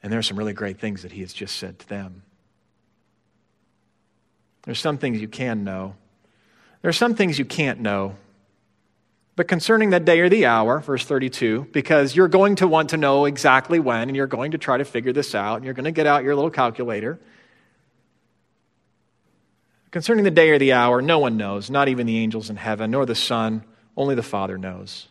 [0.01, 2.23] And there are some really great things that he has just said to them.
[4.63, 5.95] There's some things you can know.
[6.81, 8.15] There are some things you can't know.
[9.35, 12.97] But concerning that day or the hour, verse 32, because you're going to want to
[12.97, 15.85] know exactly when, and you're going to try to figure this out, and you're going
[15.85, 17.19] to get out your little calculator.
[19.91, 22.91] Concerning the day or the hour, no one knows, not even the angels in heaven,
[22.91, 23.63] nor the Son,
[23.97, 25.07] only the Father knows.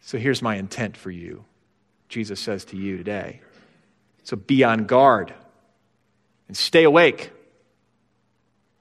[0.00, 1.44] So here's my intent for you.
[2.08, 3.40] Jesus says to you today.
[4.24, 5.34] So be on guard
[6.48, 7.30] and stay awake.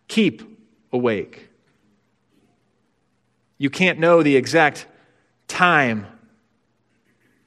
[0.07, 0.41] Keep
[0.91, 1.49] awake.
[3.57, 4.87] You can't know the exact
[5.47, 6.07] time.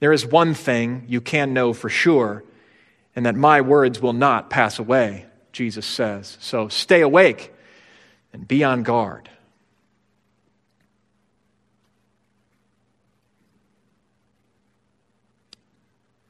[0.00, 2.44] There is one thing you can know for sure,
[3.16, 6.36] and that my words will not pass away, Jesus says.
[6.40, 7.54] So stay awake
[8.32, 9.30] and be on guard.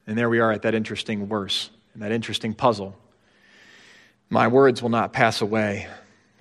[0.07, 2.95] And there we are at that interesting verse and that interesting puzzle.
[4.29, 5.87] My words will not pass away.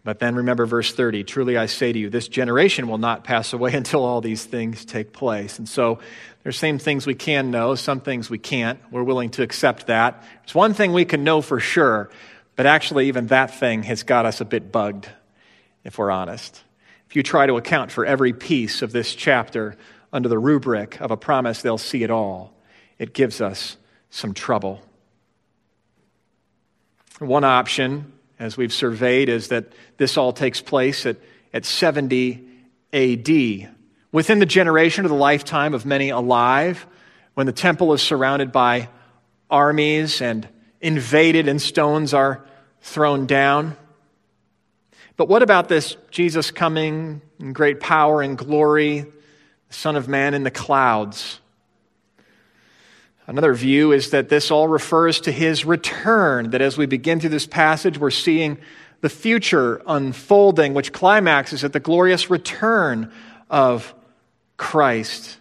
[0.05, 3.53] But then remember verse 30 Truly I say to you, this generation will not pass
[3.55, 5.59] away until all these things take place.
[5.59, 5.99] And so
[6.43, 8.79] there's some things we can know, some things we can't.
[8.91, 10.23] We're willing to accept that.
[10.43, 12.11] There's one thing we can know for sure,
[12.57, 15.09] but actually, even that thing has got us a bit bugged,
[15.83, 16.63] if we're honest.
[17.09, 19.77] If you try to account for every piece of this chapter
[20.13, 22.55] under the rubric of a promise, they'll see it all.
[22.99, 23.77] It gives us
[24.11, 24.81] some trouble.
[27.19, 31.17] One option, as we've surveyed, is that this all takes place at,
[31.53, 32.45] at 70
[32.93, 33.75] AD,
[34.13, 36.87] within the generation of the lifetime of many alive,
[37.35, 38.89] when the temple is surrounded by
[39.51, 40.49] armies and
[40.85, 42.45] invaded and stones are
[42.83, 43.77] thrown down.
[45.17, 50.35] But what about this Jesus coming in great power and glory, the Son of Man
[50.35, 51.41] in the clouds?
[53.27, 57.31] Another view is that this all refers to his return, that as we begin through
[57.31, 58.59] this passage, we're seeing
[59.01, 63.11] the future unfolding, which climaxes at the glorious return
[63.49, 63.95] of
[64.59, 65.39] Christ.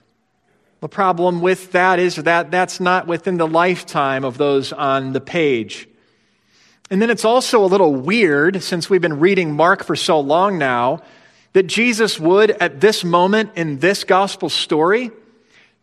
[0.83, 5.21] The problem with that is that that's not within the lifetime of those on the
[5.21, 5.87] page.
[6.91, 10.57] And then it's also a little weird, since we've been reading Mark for so long
[10.57, 11.01] now,
[11.53, 15.11] that Jesus would, at this moment in this gospel story,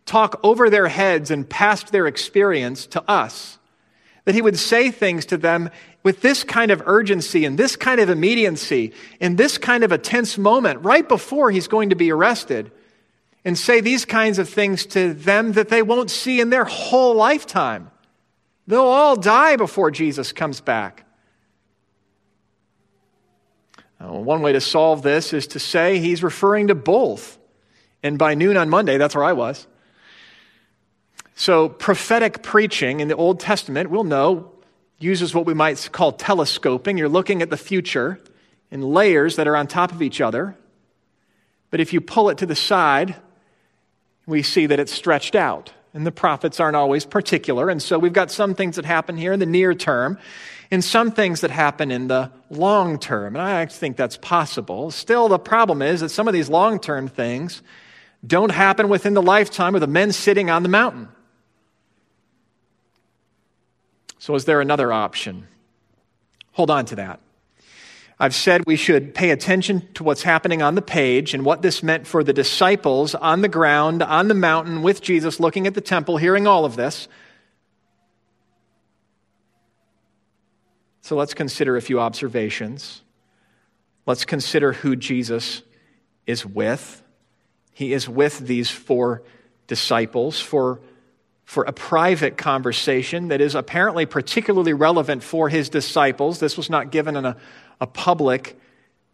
[0.05, 3.57] talk over their heads and past their experience to us.
[4.25, 5.71] That he would say things to them
[6.03, 9.97] with this kind of urgency and this kind of immediacy in this kind of a
[9.97, 12.71] tense moment right before he's going to be arrested
[13.43, 17.15] and say these kinds of things to them that they won't see in their whole
[17.15, 17.89] lifetime.
[18.67, 21.05] They'll all die before Jesus comes back.
[23.99, 27.37] Uh, one way to solve this is to say he's referring to both.
[28.03, 29.67] And by noon on Monday, that's where I was.
[31.35, 34.51] So, prophetic preaching in the Old Testament, we'll know,
[34.99, 36.97] uses what we might call telescoping.
[36.97, 38.19] You're looking at the future
[38.69, 40.55] in layers that are on top of each other.
[41.71, 43.15] But if you pull it to the side,
[44.25, 45.73] we see that it's stretched out.
[45.93, 47.69] And the prophets aren't always particular.
[47.69, 50.17] And so we've got some things that happen here in the near term
[50.71, 53.35] and some things that happen in the long term.
[53.35, 54.89] And I think that's possible.
[54.89, 57.61] Still, the problem is that some of these long term things
[58.25, 61.09] don't happen within the lifetime of the men sitting on the mountain.
[64.17, 65.47] So, is there another option?
[66.53, 67.19] Hold on to that.
[68.21, 71.81] I've said we should pay attention to what's happening on the page and what this
[71.81, 75.81] meant for the disciples on the ground, on the mountain with Jesus, looking at the
[75.81, 77.07] temple, hearing all of this.
[81.01, 83.01] So let's consider a few observations.
[84.05, 85.63] Let's consider who Jesus
[86.27, 87.01] is with.
[87.73, 89.23] He is with these four
[89.65, 90.79] disciples for
[91.43, 96.39] for a private conversation that is apparently particularly relevant for his disciples.
[96.39, 97.35] This was not given in a,
[97.81, 98.57] a public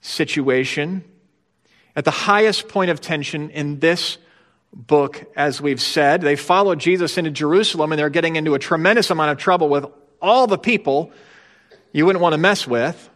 [0.02, 1.04] situation.
[1.96, 4.20] At the highest point of tension in this
[4.74, 9.10] book, as we've said, they followed Jesus into Jerusalem and they're getting into a tremendous
[9.10, 9.86] amount of trouble with
[10.22, 11.12] all the people
[11.94, 13.10] you wouldn't want to mess with.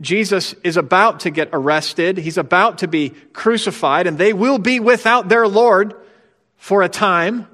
[0.00, 2.16] Jesus is about to get arrested.
[2.18, 5.94] He's about to be crucified, and they will be without their Lord
[6.56, 7.46] for a time.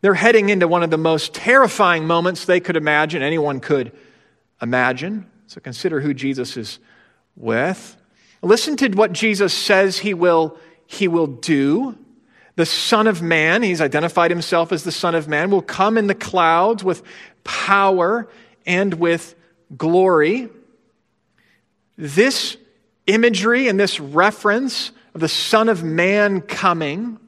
[0.00, 3.92] They're heading into one of the most terrifying moments they could imagine, anyone could
[4.62, 5.26] imagine.
[5.46, 6.78] So consider who Jesus is
[7.36, 7.96] with.
[8.42, 11.96] Listen to what Jesus says he will, he will do.
[12.56, 16.06] The Son of Man, he's identified himself as the Son of Man, will come in
[16.06, 17.02] the clouds with
[17.44, 18.28] power
[18.64, 19.34] and with
[19.76, 20.48] glory.
[21.96, 22.56] This
[23.06, 27.18] imagery and this reference of the Son of Man coming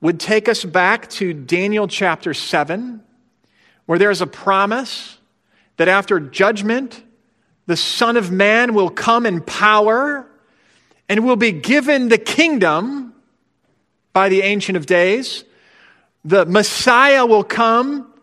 [0.00, 3.02] would take us back to Daniel chapter 7,
[3.86, 5.18] where there is a promise
[5.82, 7.02] that after judgment,
[7.66, 10.30] the Son of Man will come in power
[11.08, 13.12] and will be given the kingdom
[14.12, 15.42] by the Ancient of Days.
[16.24, 18.14] The Messiah will come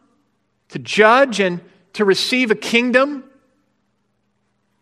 [0.69, 1.59] to judge and
[1.95, 3.25] to receive a kingdom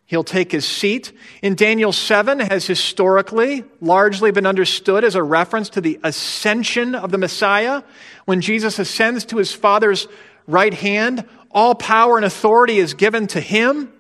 [0.07, 1.11] He'll take his seat.
[1.41, 7.11] In Daniel 7 has historically largely been understood as a reference to the ascension of
[7.11, 7.84] the Messiah.
[8.23, 10.07] When Jesus ascends to his Father's
[10.47, 11.28] right hand,
[11.58, 13.91] all power and authority is given to him,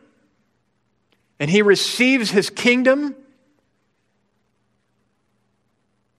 [1.39, 3.15] and he receives his kingdom,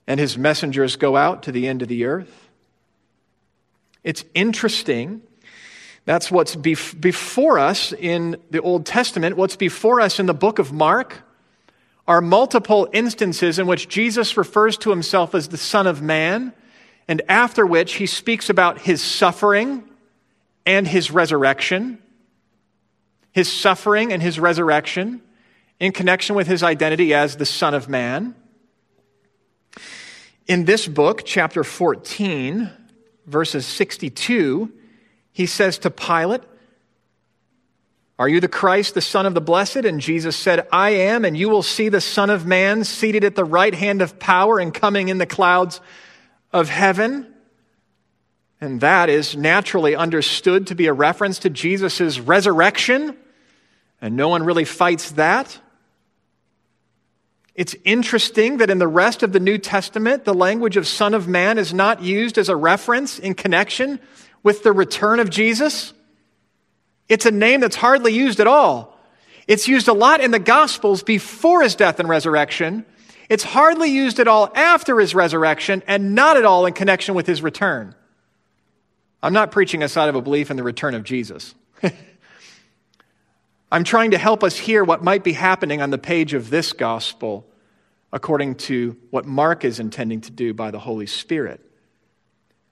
[0.09, 2.49] and his messengers go out to the end of the earth.
[4.03, 5.23] It's interesting
[6.07, 9.37] that's what's bef- before us in the Old Testament.
[9.37, 11.23] What's before us in the book of Mark
[12.09, 16.53] are multiple instances in which Jesus refers to himself as the Son of Man,
[17.07, 19.88] and after which he speaks about his suffering
[20.69, 21.99] and his resurrection.
[23.33, 25.23] his suffering and his resurrection
[25.79, 28.35] in connection with his identity as the Son of Man.
[30.47, 32.71] In this book, chapter 14,
[33.27, 34.73] verses 62,
[35.31, 36.43] he says to Pilate,
[38.19, 39.85] Are you the Christ, the Son of the Blessed?
[39.85, 43.37] And Jesus said, I am, and you will see the Son of Man seated at
[43.37, 45.81] the right hand of power and coming in the clouds
[46.53, 47.33] of heaven.
[48.61, 53.17] And that is naturally understood to be a reference to Jesus' resurrection.
[54.01, 55.61] And no one really fights that.
[57.55, 61.27] It's interesting that in the rest of the New Testament, the language of Son of
[61.27, 63.99] Man is not used as a reference in connection
[64.43, 65.93] with the return of Jesus.
[67.09, 68.97] It's a name that's hardly used at all.
[69.49, 72.85] It's used a lot in the Gospels before his death and resurrection.
[73.29, 77.27] It's hardly used at all after his resurrection, and not at all in connection with
[77.27, 77.95] his return.
[79.23, 81.55] I'm not preaching outside of a belief in the return of Jesus.
[83.73, 86.73] I'm trying to help us hear what might be happening on the page of this
[86.73, 87.47] gospel
[88.13, 91.61] according to what Mark is intending to do by the Holy Spirit.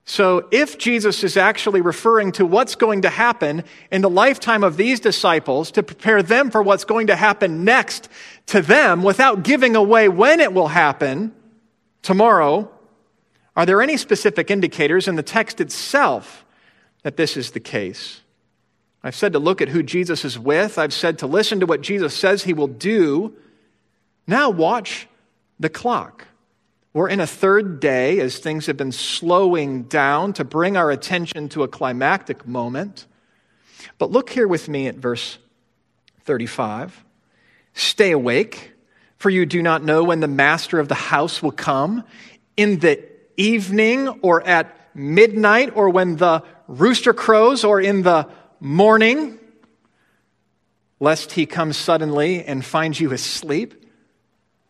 [0.08, 4.76] So, if Jesus is actually referring to what's going to happen in the lifetime of
[4.76, 8.08] these disciples to prepare them for what's going to happen next
[8.46, 11.34] to them without giving away when it will happen
[12.02, 12.70] tomorrow,
[13.56, 16.44] are there any specific indicators in the text itself
[17.02, 18.20] that this is the case?
[19.02, 20.78] I've said to look at who Jesus is with.
[20.78, 23.34] I've said to listen to what Jesus says he will do.
[24.26, 25.08] Now watch
[25.58, 26.26] the clock.
[26.92, 31.48] We're in a third day as things have been slowing down to bring our attention
[31.50, 33.06] to a climactic moment.
[33.98, 35.38] But look here with me at verse
[36.24, 37.04] 35.
[37.74, 38.72] Stay awake,
[39.18, 42.02] for you do not know when the master of the house will come
[42.56, 48.28] in the evening or at midnight or when the rooster crows or in the
[48.60, 49.38] morning,
[50.98, 53.84] lest he come suddenly and find you asleep.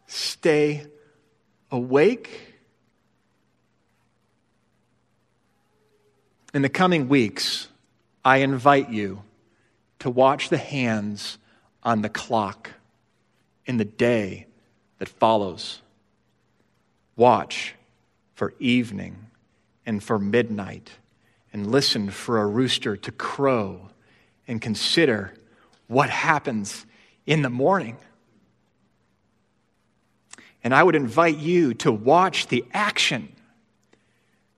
[0.07, 0.87] Stay
[1.71, 2.55] awake.
[6.53, 7.69] In the coming weeks,
[8.25, 9.23] I invite you
[10.01, 11.39] to watch the hands
[11.83, 12.71] on the clock
[13.67, 14.47] in the day
[14.99, 15.81] that follows.
[17.15, 17.76] Watch
[18.37, 19.17] for evening
[19.85, 20.93] and for midnight
[21.53, 23.89] and listen for a rooster to crow
[24.47, 25.33] and consider
[25.89, 26.87] what happens
[27.27, 27.97] in the morning.
[30.63, 33.35] And I would invite you to watch the action.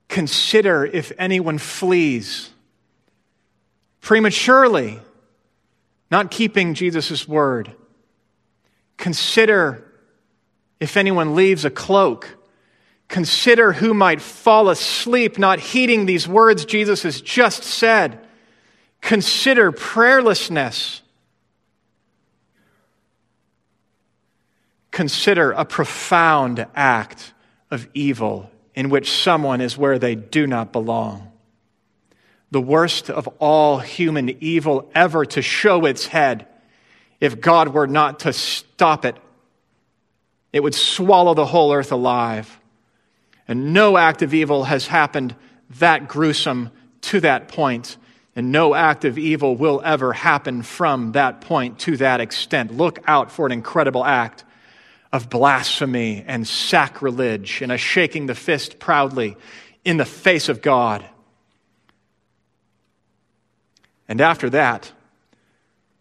[0.08, 2.50] Consider if anyone flees
[4.00, 4.98] prematurely,
[6.10, 7.72] not keeping Jesus' word.
[8.96, 9.84] Consider
[10.80, 12.37] if anyone leaves a cloak.
[13.08, 18.20] Consider who might fall asleep, not heeding these words Jesus has just said.
[19.00, 21.00] Consider prayerlessness.
[24.98, 27.32] consider a profound act
[27.70, 31.30] of evil in which someone is where they do not belong.
[32.50, 36.48] The worst of all human evil ever to show its head,
[37.20, 39.16] if God were not to stop it,
[40.52, 42.57] it would swallow the whole earth alive.
[43.48, 45.34] And no act of evil has happened
[45.78, 46.70] that gruesome
[47.00, 47.96] to that point,
[48.36, 52.76] and no act of evil will ever happen from that point to that extent.
[52.76, 54.44] Look out for an incredible act
[55.12, 59.36] of blasphemy and sacrilege and a shaking the fist proudly
[59.84, 61.04] in the face of God.
[64.06, 64.92] And after that,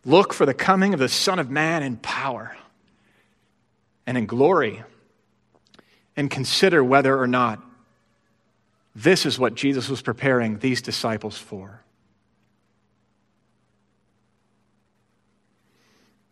[0.06, 2.56] look for the coming of the Son of Man in power
[4.06, 4.84] and in glory,
[6.18, 7.64] and consider whether or not
[8.94, 11.84] this is what Jesus was preparing these disciples for.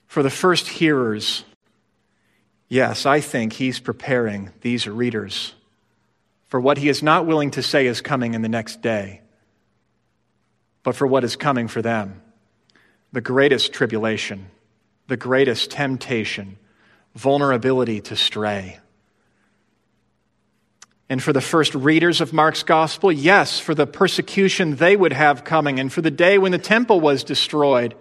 [0.07, 1.45] For the first hearers,
[2.67, 5.53] Yes, I think he's preparing these readers
[6.47, 9.21] for what he is not willing to say is coming in the next day,
[10.83, 12.21] but for what is coming for them
[13.11, 14.47] the greatest tribulation,
[15.07, 16.57] the greatest temptation,
[17.13, 18.77] vulnerability to stray.
[21.07, 25.43] And for the first readers of Mark's gospel, yes, for the persecution they would have
[25.43, 27.95] coming, and for the day when the temple was destroyed.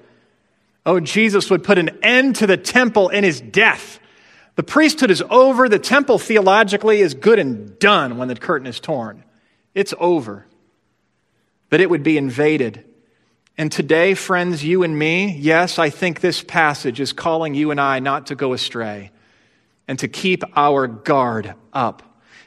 [0.86, 4.00] Oh, Jesus would put an end to the temple in his death
[4.56, 5.68] the priesthood is over.
[5.68, 9.24] The temple theologically is good and done when the curtain is torn.
[9.74, 10.46] It's over.
[11.70, 12.84] But it would be invaded.
[13.58, 17.80] And today, friends, you and me, yes, I think this passage is calling you and
[17.80, 19.10] I not to go astray
[19.86, 22.02] and to keep our guard up,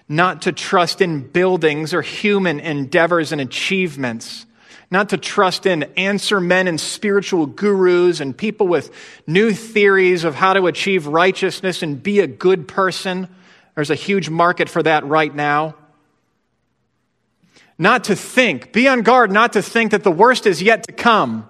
[0.10, 4.46] not to trust in buildings or human endeavors and achievements,
[4.90, 8.90] not to trust in answer men and spiritual gurus and people with
[9.28, 13.28] new theories of how to achieve righteousness and be a good person.
[13.76, 15.76] There's a huge market for that right now.
[17.78, 20.94] Not to think, be on guard not to think that the worst is yet to
[20.94, 21.48] come.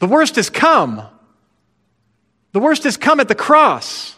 [0.00, 1.02] The worst has come.
[2.52, 4.16] The worst has come at the cross.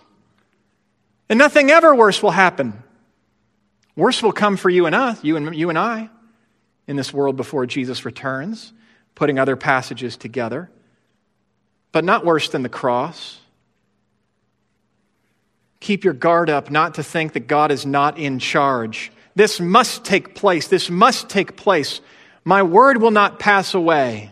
[1.32, 2.82] And nothing ever worse will happen.
[3.96, 6.10] Worse will come for you and us, you and, you and I
[6.86, 8.70] in this world before Jesus returns,
[9.14, 10.70] putting other passages together,
[11.90, 13.40] but not worse than the cross.
[15.80, 19.10] Keep your guard up not to think that God is not in charge.
[19.34, 20.68] This must take place.
[20.68, 22.02] This must take place.
[22.44, 24.31] My word will not pass away.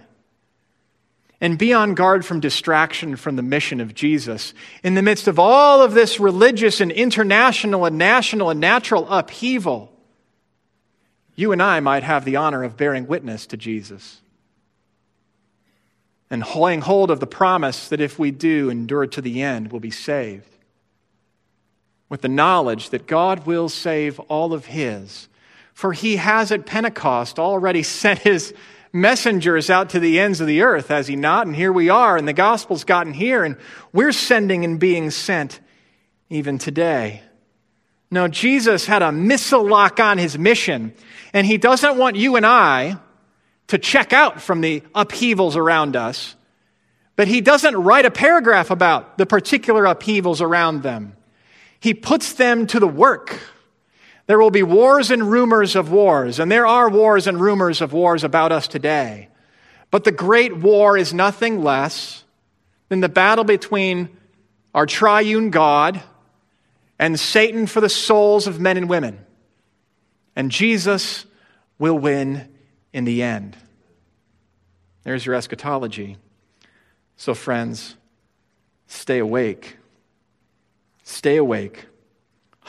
[1.41, 4.53] And be on guard from distraction from the mission of Jesus.
[4.83, 9.91] In the midst of all of this religious and international and national and natural upheaval,
[11.35, 14.21] you and I might have the honor of bearing witness to Jesus
[16.31, 19.81] and laying hold of the promise that if we do endure to the end, we'll
[19.81, 20.47] be saved.
[22.09, 25.29] With the knowledge that God will save all of His.
[25.75, 28.55] For He has at Pentecost already sent His
[28.93, 31.47] messengers out to the ends of the earth, has He not?
[31.47, 33.57] And here we are, and the gospel's gotten here, and
[33.93, 35.61] we're sending and being sent
[36.29, 37.23] even today.
[38.11, 40.93] No, Jesus had a missile lock on his mission,
[41.33, 42.99] and he doesn't want you and I
[43.69, 46.35] to check out from the upheavals around us,
[47.15, 51.17] but he doesn't write a paragraph about the particular upheavals around them.
[51.79, 53.39] He puts them to the work.
[54.31, 57.93] There will be wars and rumors of wars, and there are wars and rumors of
[57.93, 59.29] wars about us today.
[59.91, 62.23] But the great war is nothing less
[62.91, 64.09] than the battle between
[64.73, 66.01] our triune God
[66.97, 69.19] and Satan for the souls of men and women.
[70.37, 71.27] And Jesus
[71.81, 72.49] will win
[72.93, 73.57] in the end.
[75.03, 76.19] There's your eschatology.
[77.17, 77.97] So, friends,
[78.87, 79.77] stay awake.
[81.03, 81.87] Stay awake.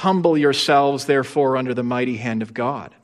[0.01, 2.95] Humble yourselves, therefore, under the mighty hand of God,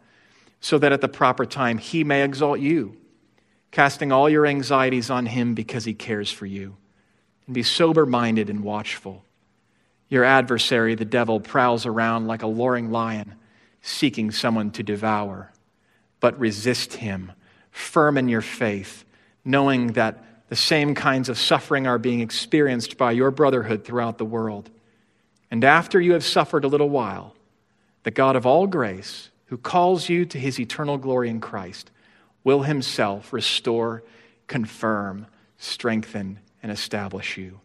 [0.60, 2.98] so that at the proper time he may exalt you,
[3.70, 6.76] casting all your anxieties on him because he cares for you.
[7.46, 9.24] And be sober minded and watchful.
[10.10, 13.36] Your adversary, the devil, prowls around like a roaring lion,
[13.84, 15.52] seeking someone to devour.
[16.20, 17.32] But resist him,
[17.70, 19.06] firm in your faith,
[19.46, 24.26] knowing that the same kinds of suffering are being experienced by your brotherhood throughout the
[24.26, 24.72] world.
[25.50, 27.36] And after you have suffered a little while,
[28.04, 31.92] the God of all grace, who calls you to his eternal glory in Christ,
[32.44, 34.04] will himself restore,
[34.48, 35.28] confirm,
[35.58, 37.60] strengthen, and establish you.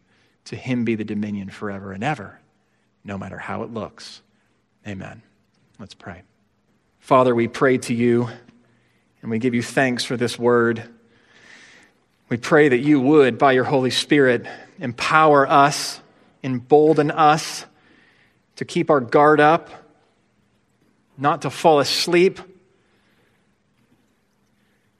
[0.45, 2.39] To him be the dominion forever and ever,
[3.03, 4.21] no matter how it looks.
[4.87, 5.21] Amen.
[5.79, 6.23] Let's pray.
[6.99, 8.29] Father, we pray to you
[9.21, 10.83] and we give you thanks for this word.
[12.29, 14.45] We pray that you would, by your Holy Spirit,
[14.79, 16.01] empower us,
[16.43, 17.65] embolden us
[18.57, 19.69] to keep our guard up,
[21.17, 22.39] not to fall asleep.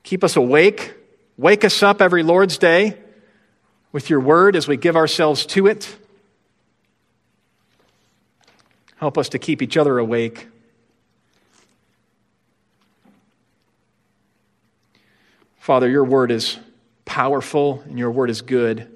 [0.04, 0.94] Keep us awake.
[1.38, 2.98] Wake us up every Lord's Day
[3.92, 5.96] with your word as we give ourselves to it.
[8.98, 10.48] Help us to keep each other awake.
[15.58, 16.58] Father, your word is
[17.06, 18.93] powerful and your word is good.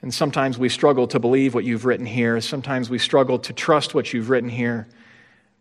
[0.00, 2.40] And sometimes we struggle to believe what you've written here.
[2.40, 4.88] Sometimes we struggle to trust what you've written here.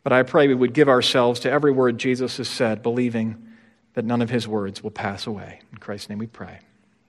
[0.03, 3.47] But I pray we would give ourselves to every word Jesus has said, believing
[3.93, 5.61] that none of his words will pass away.
[5.71, 6.59] In Christ's name we pray.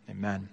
[0.09, 0.49] Amen.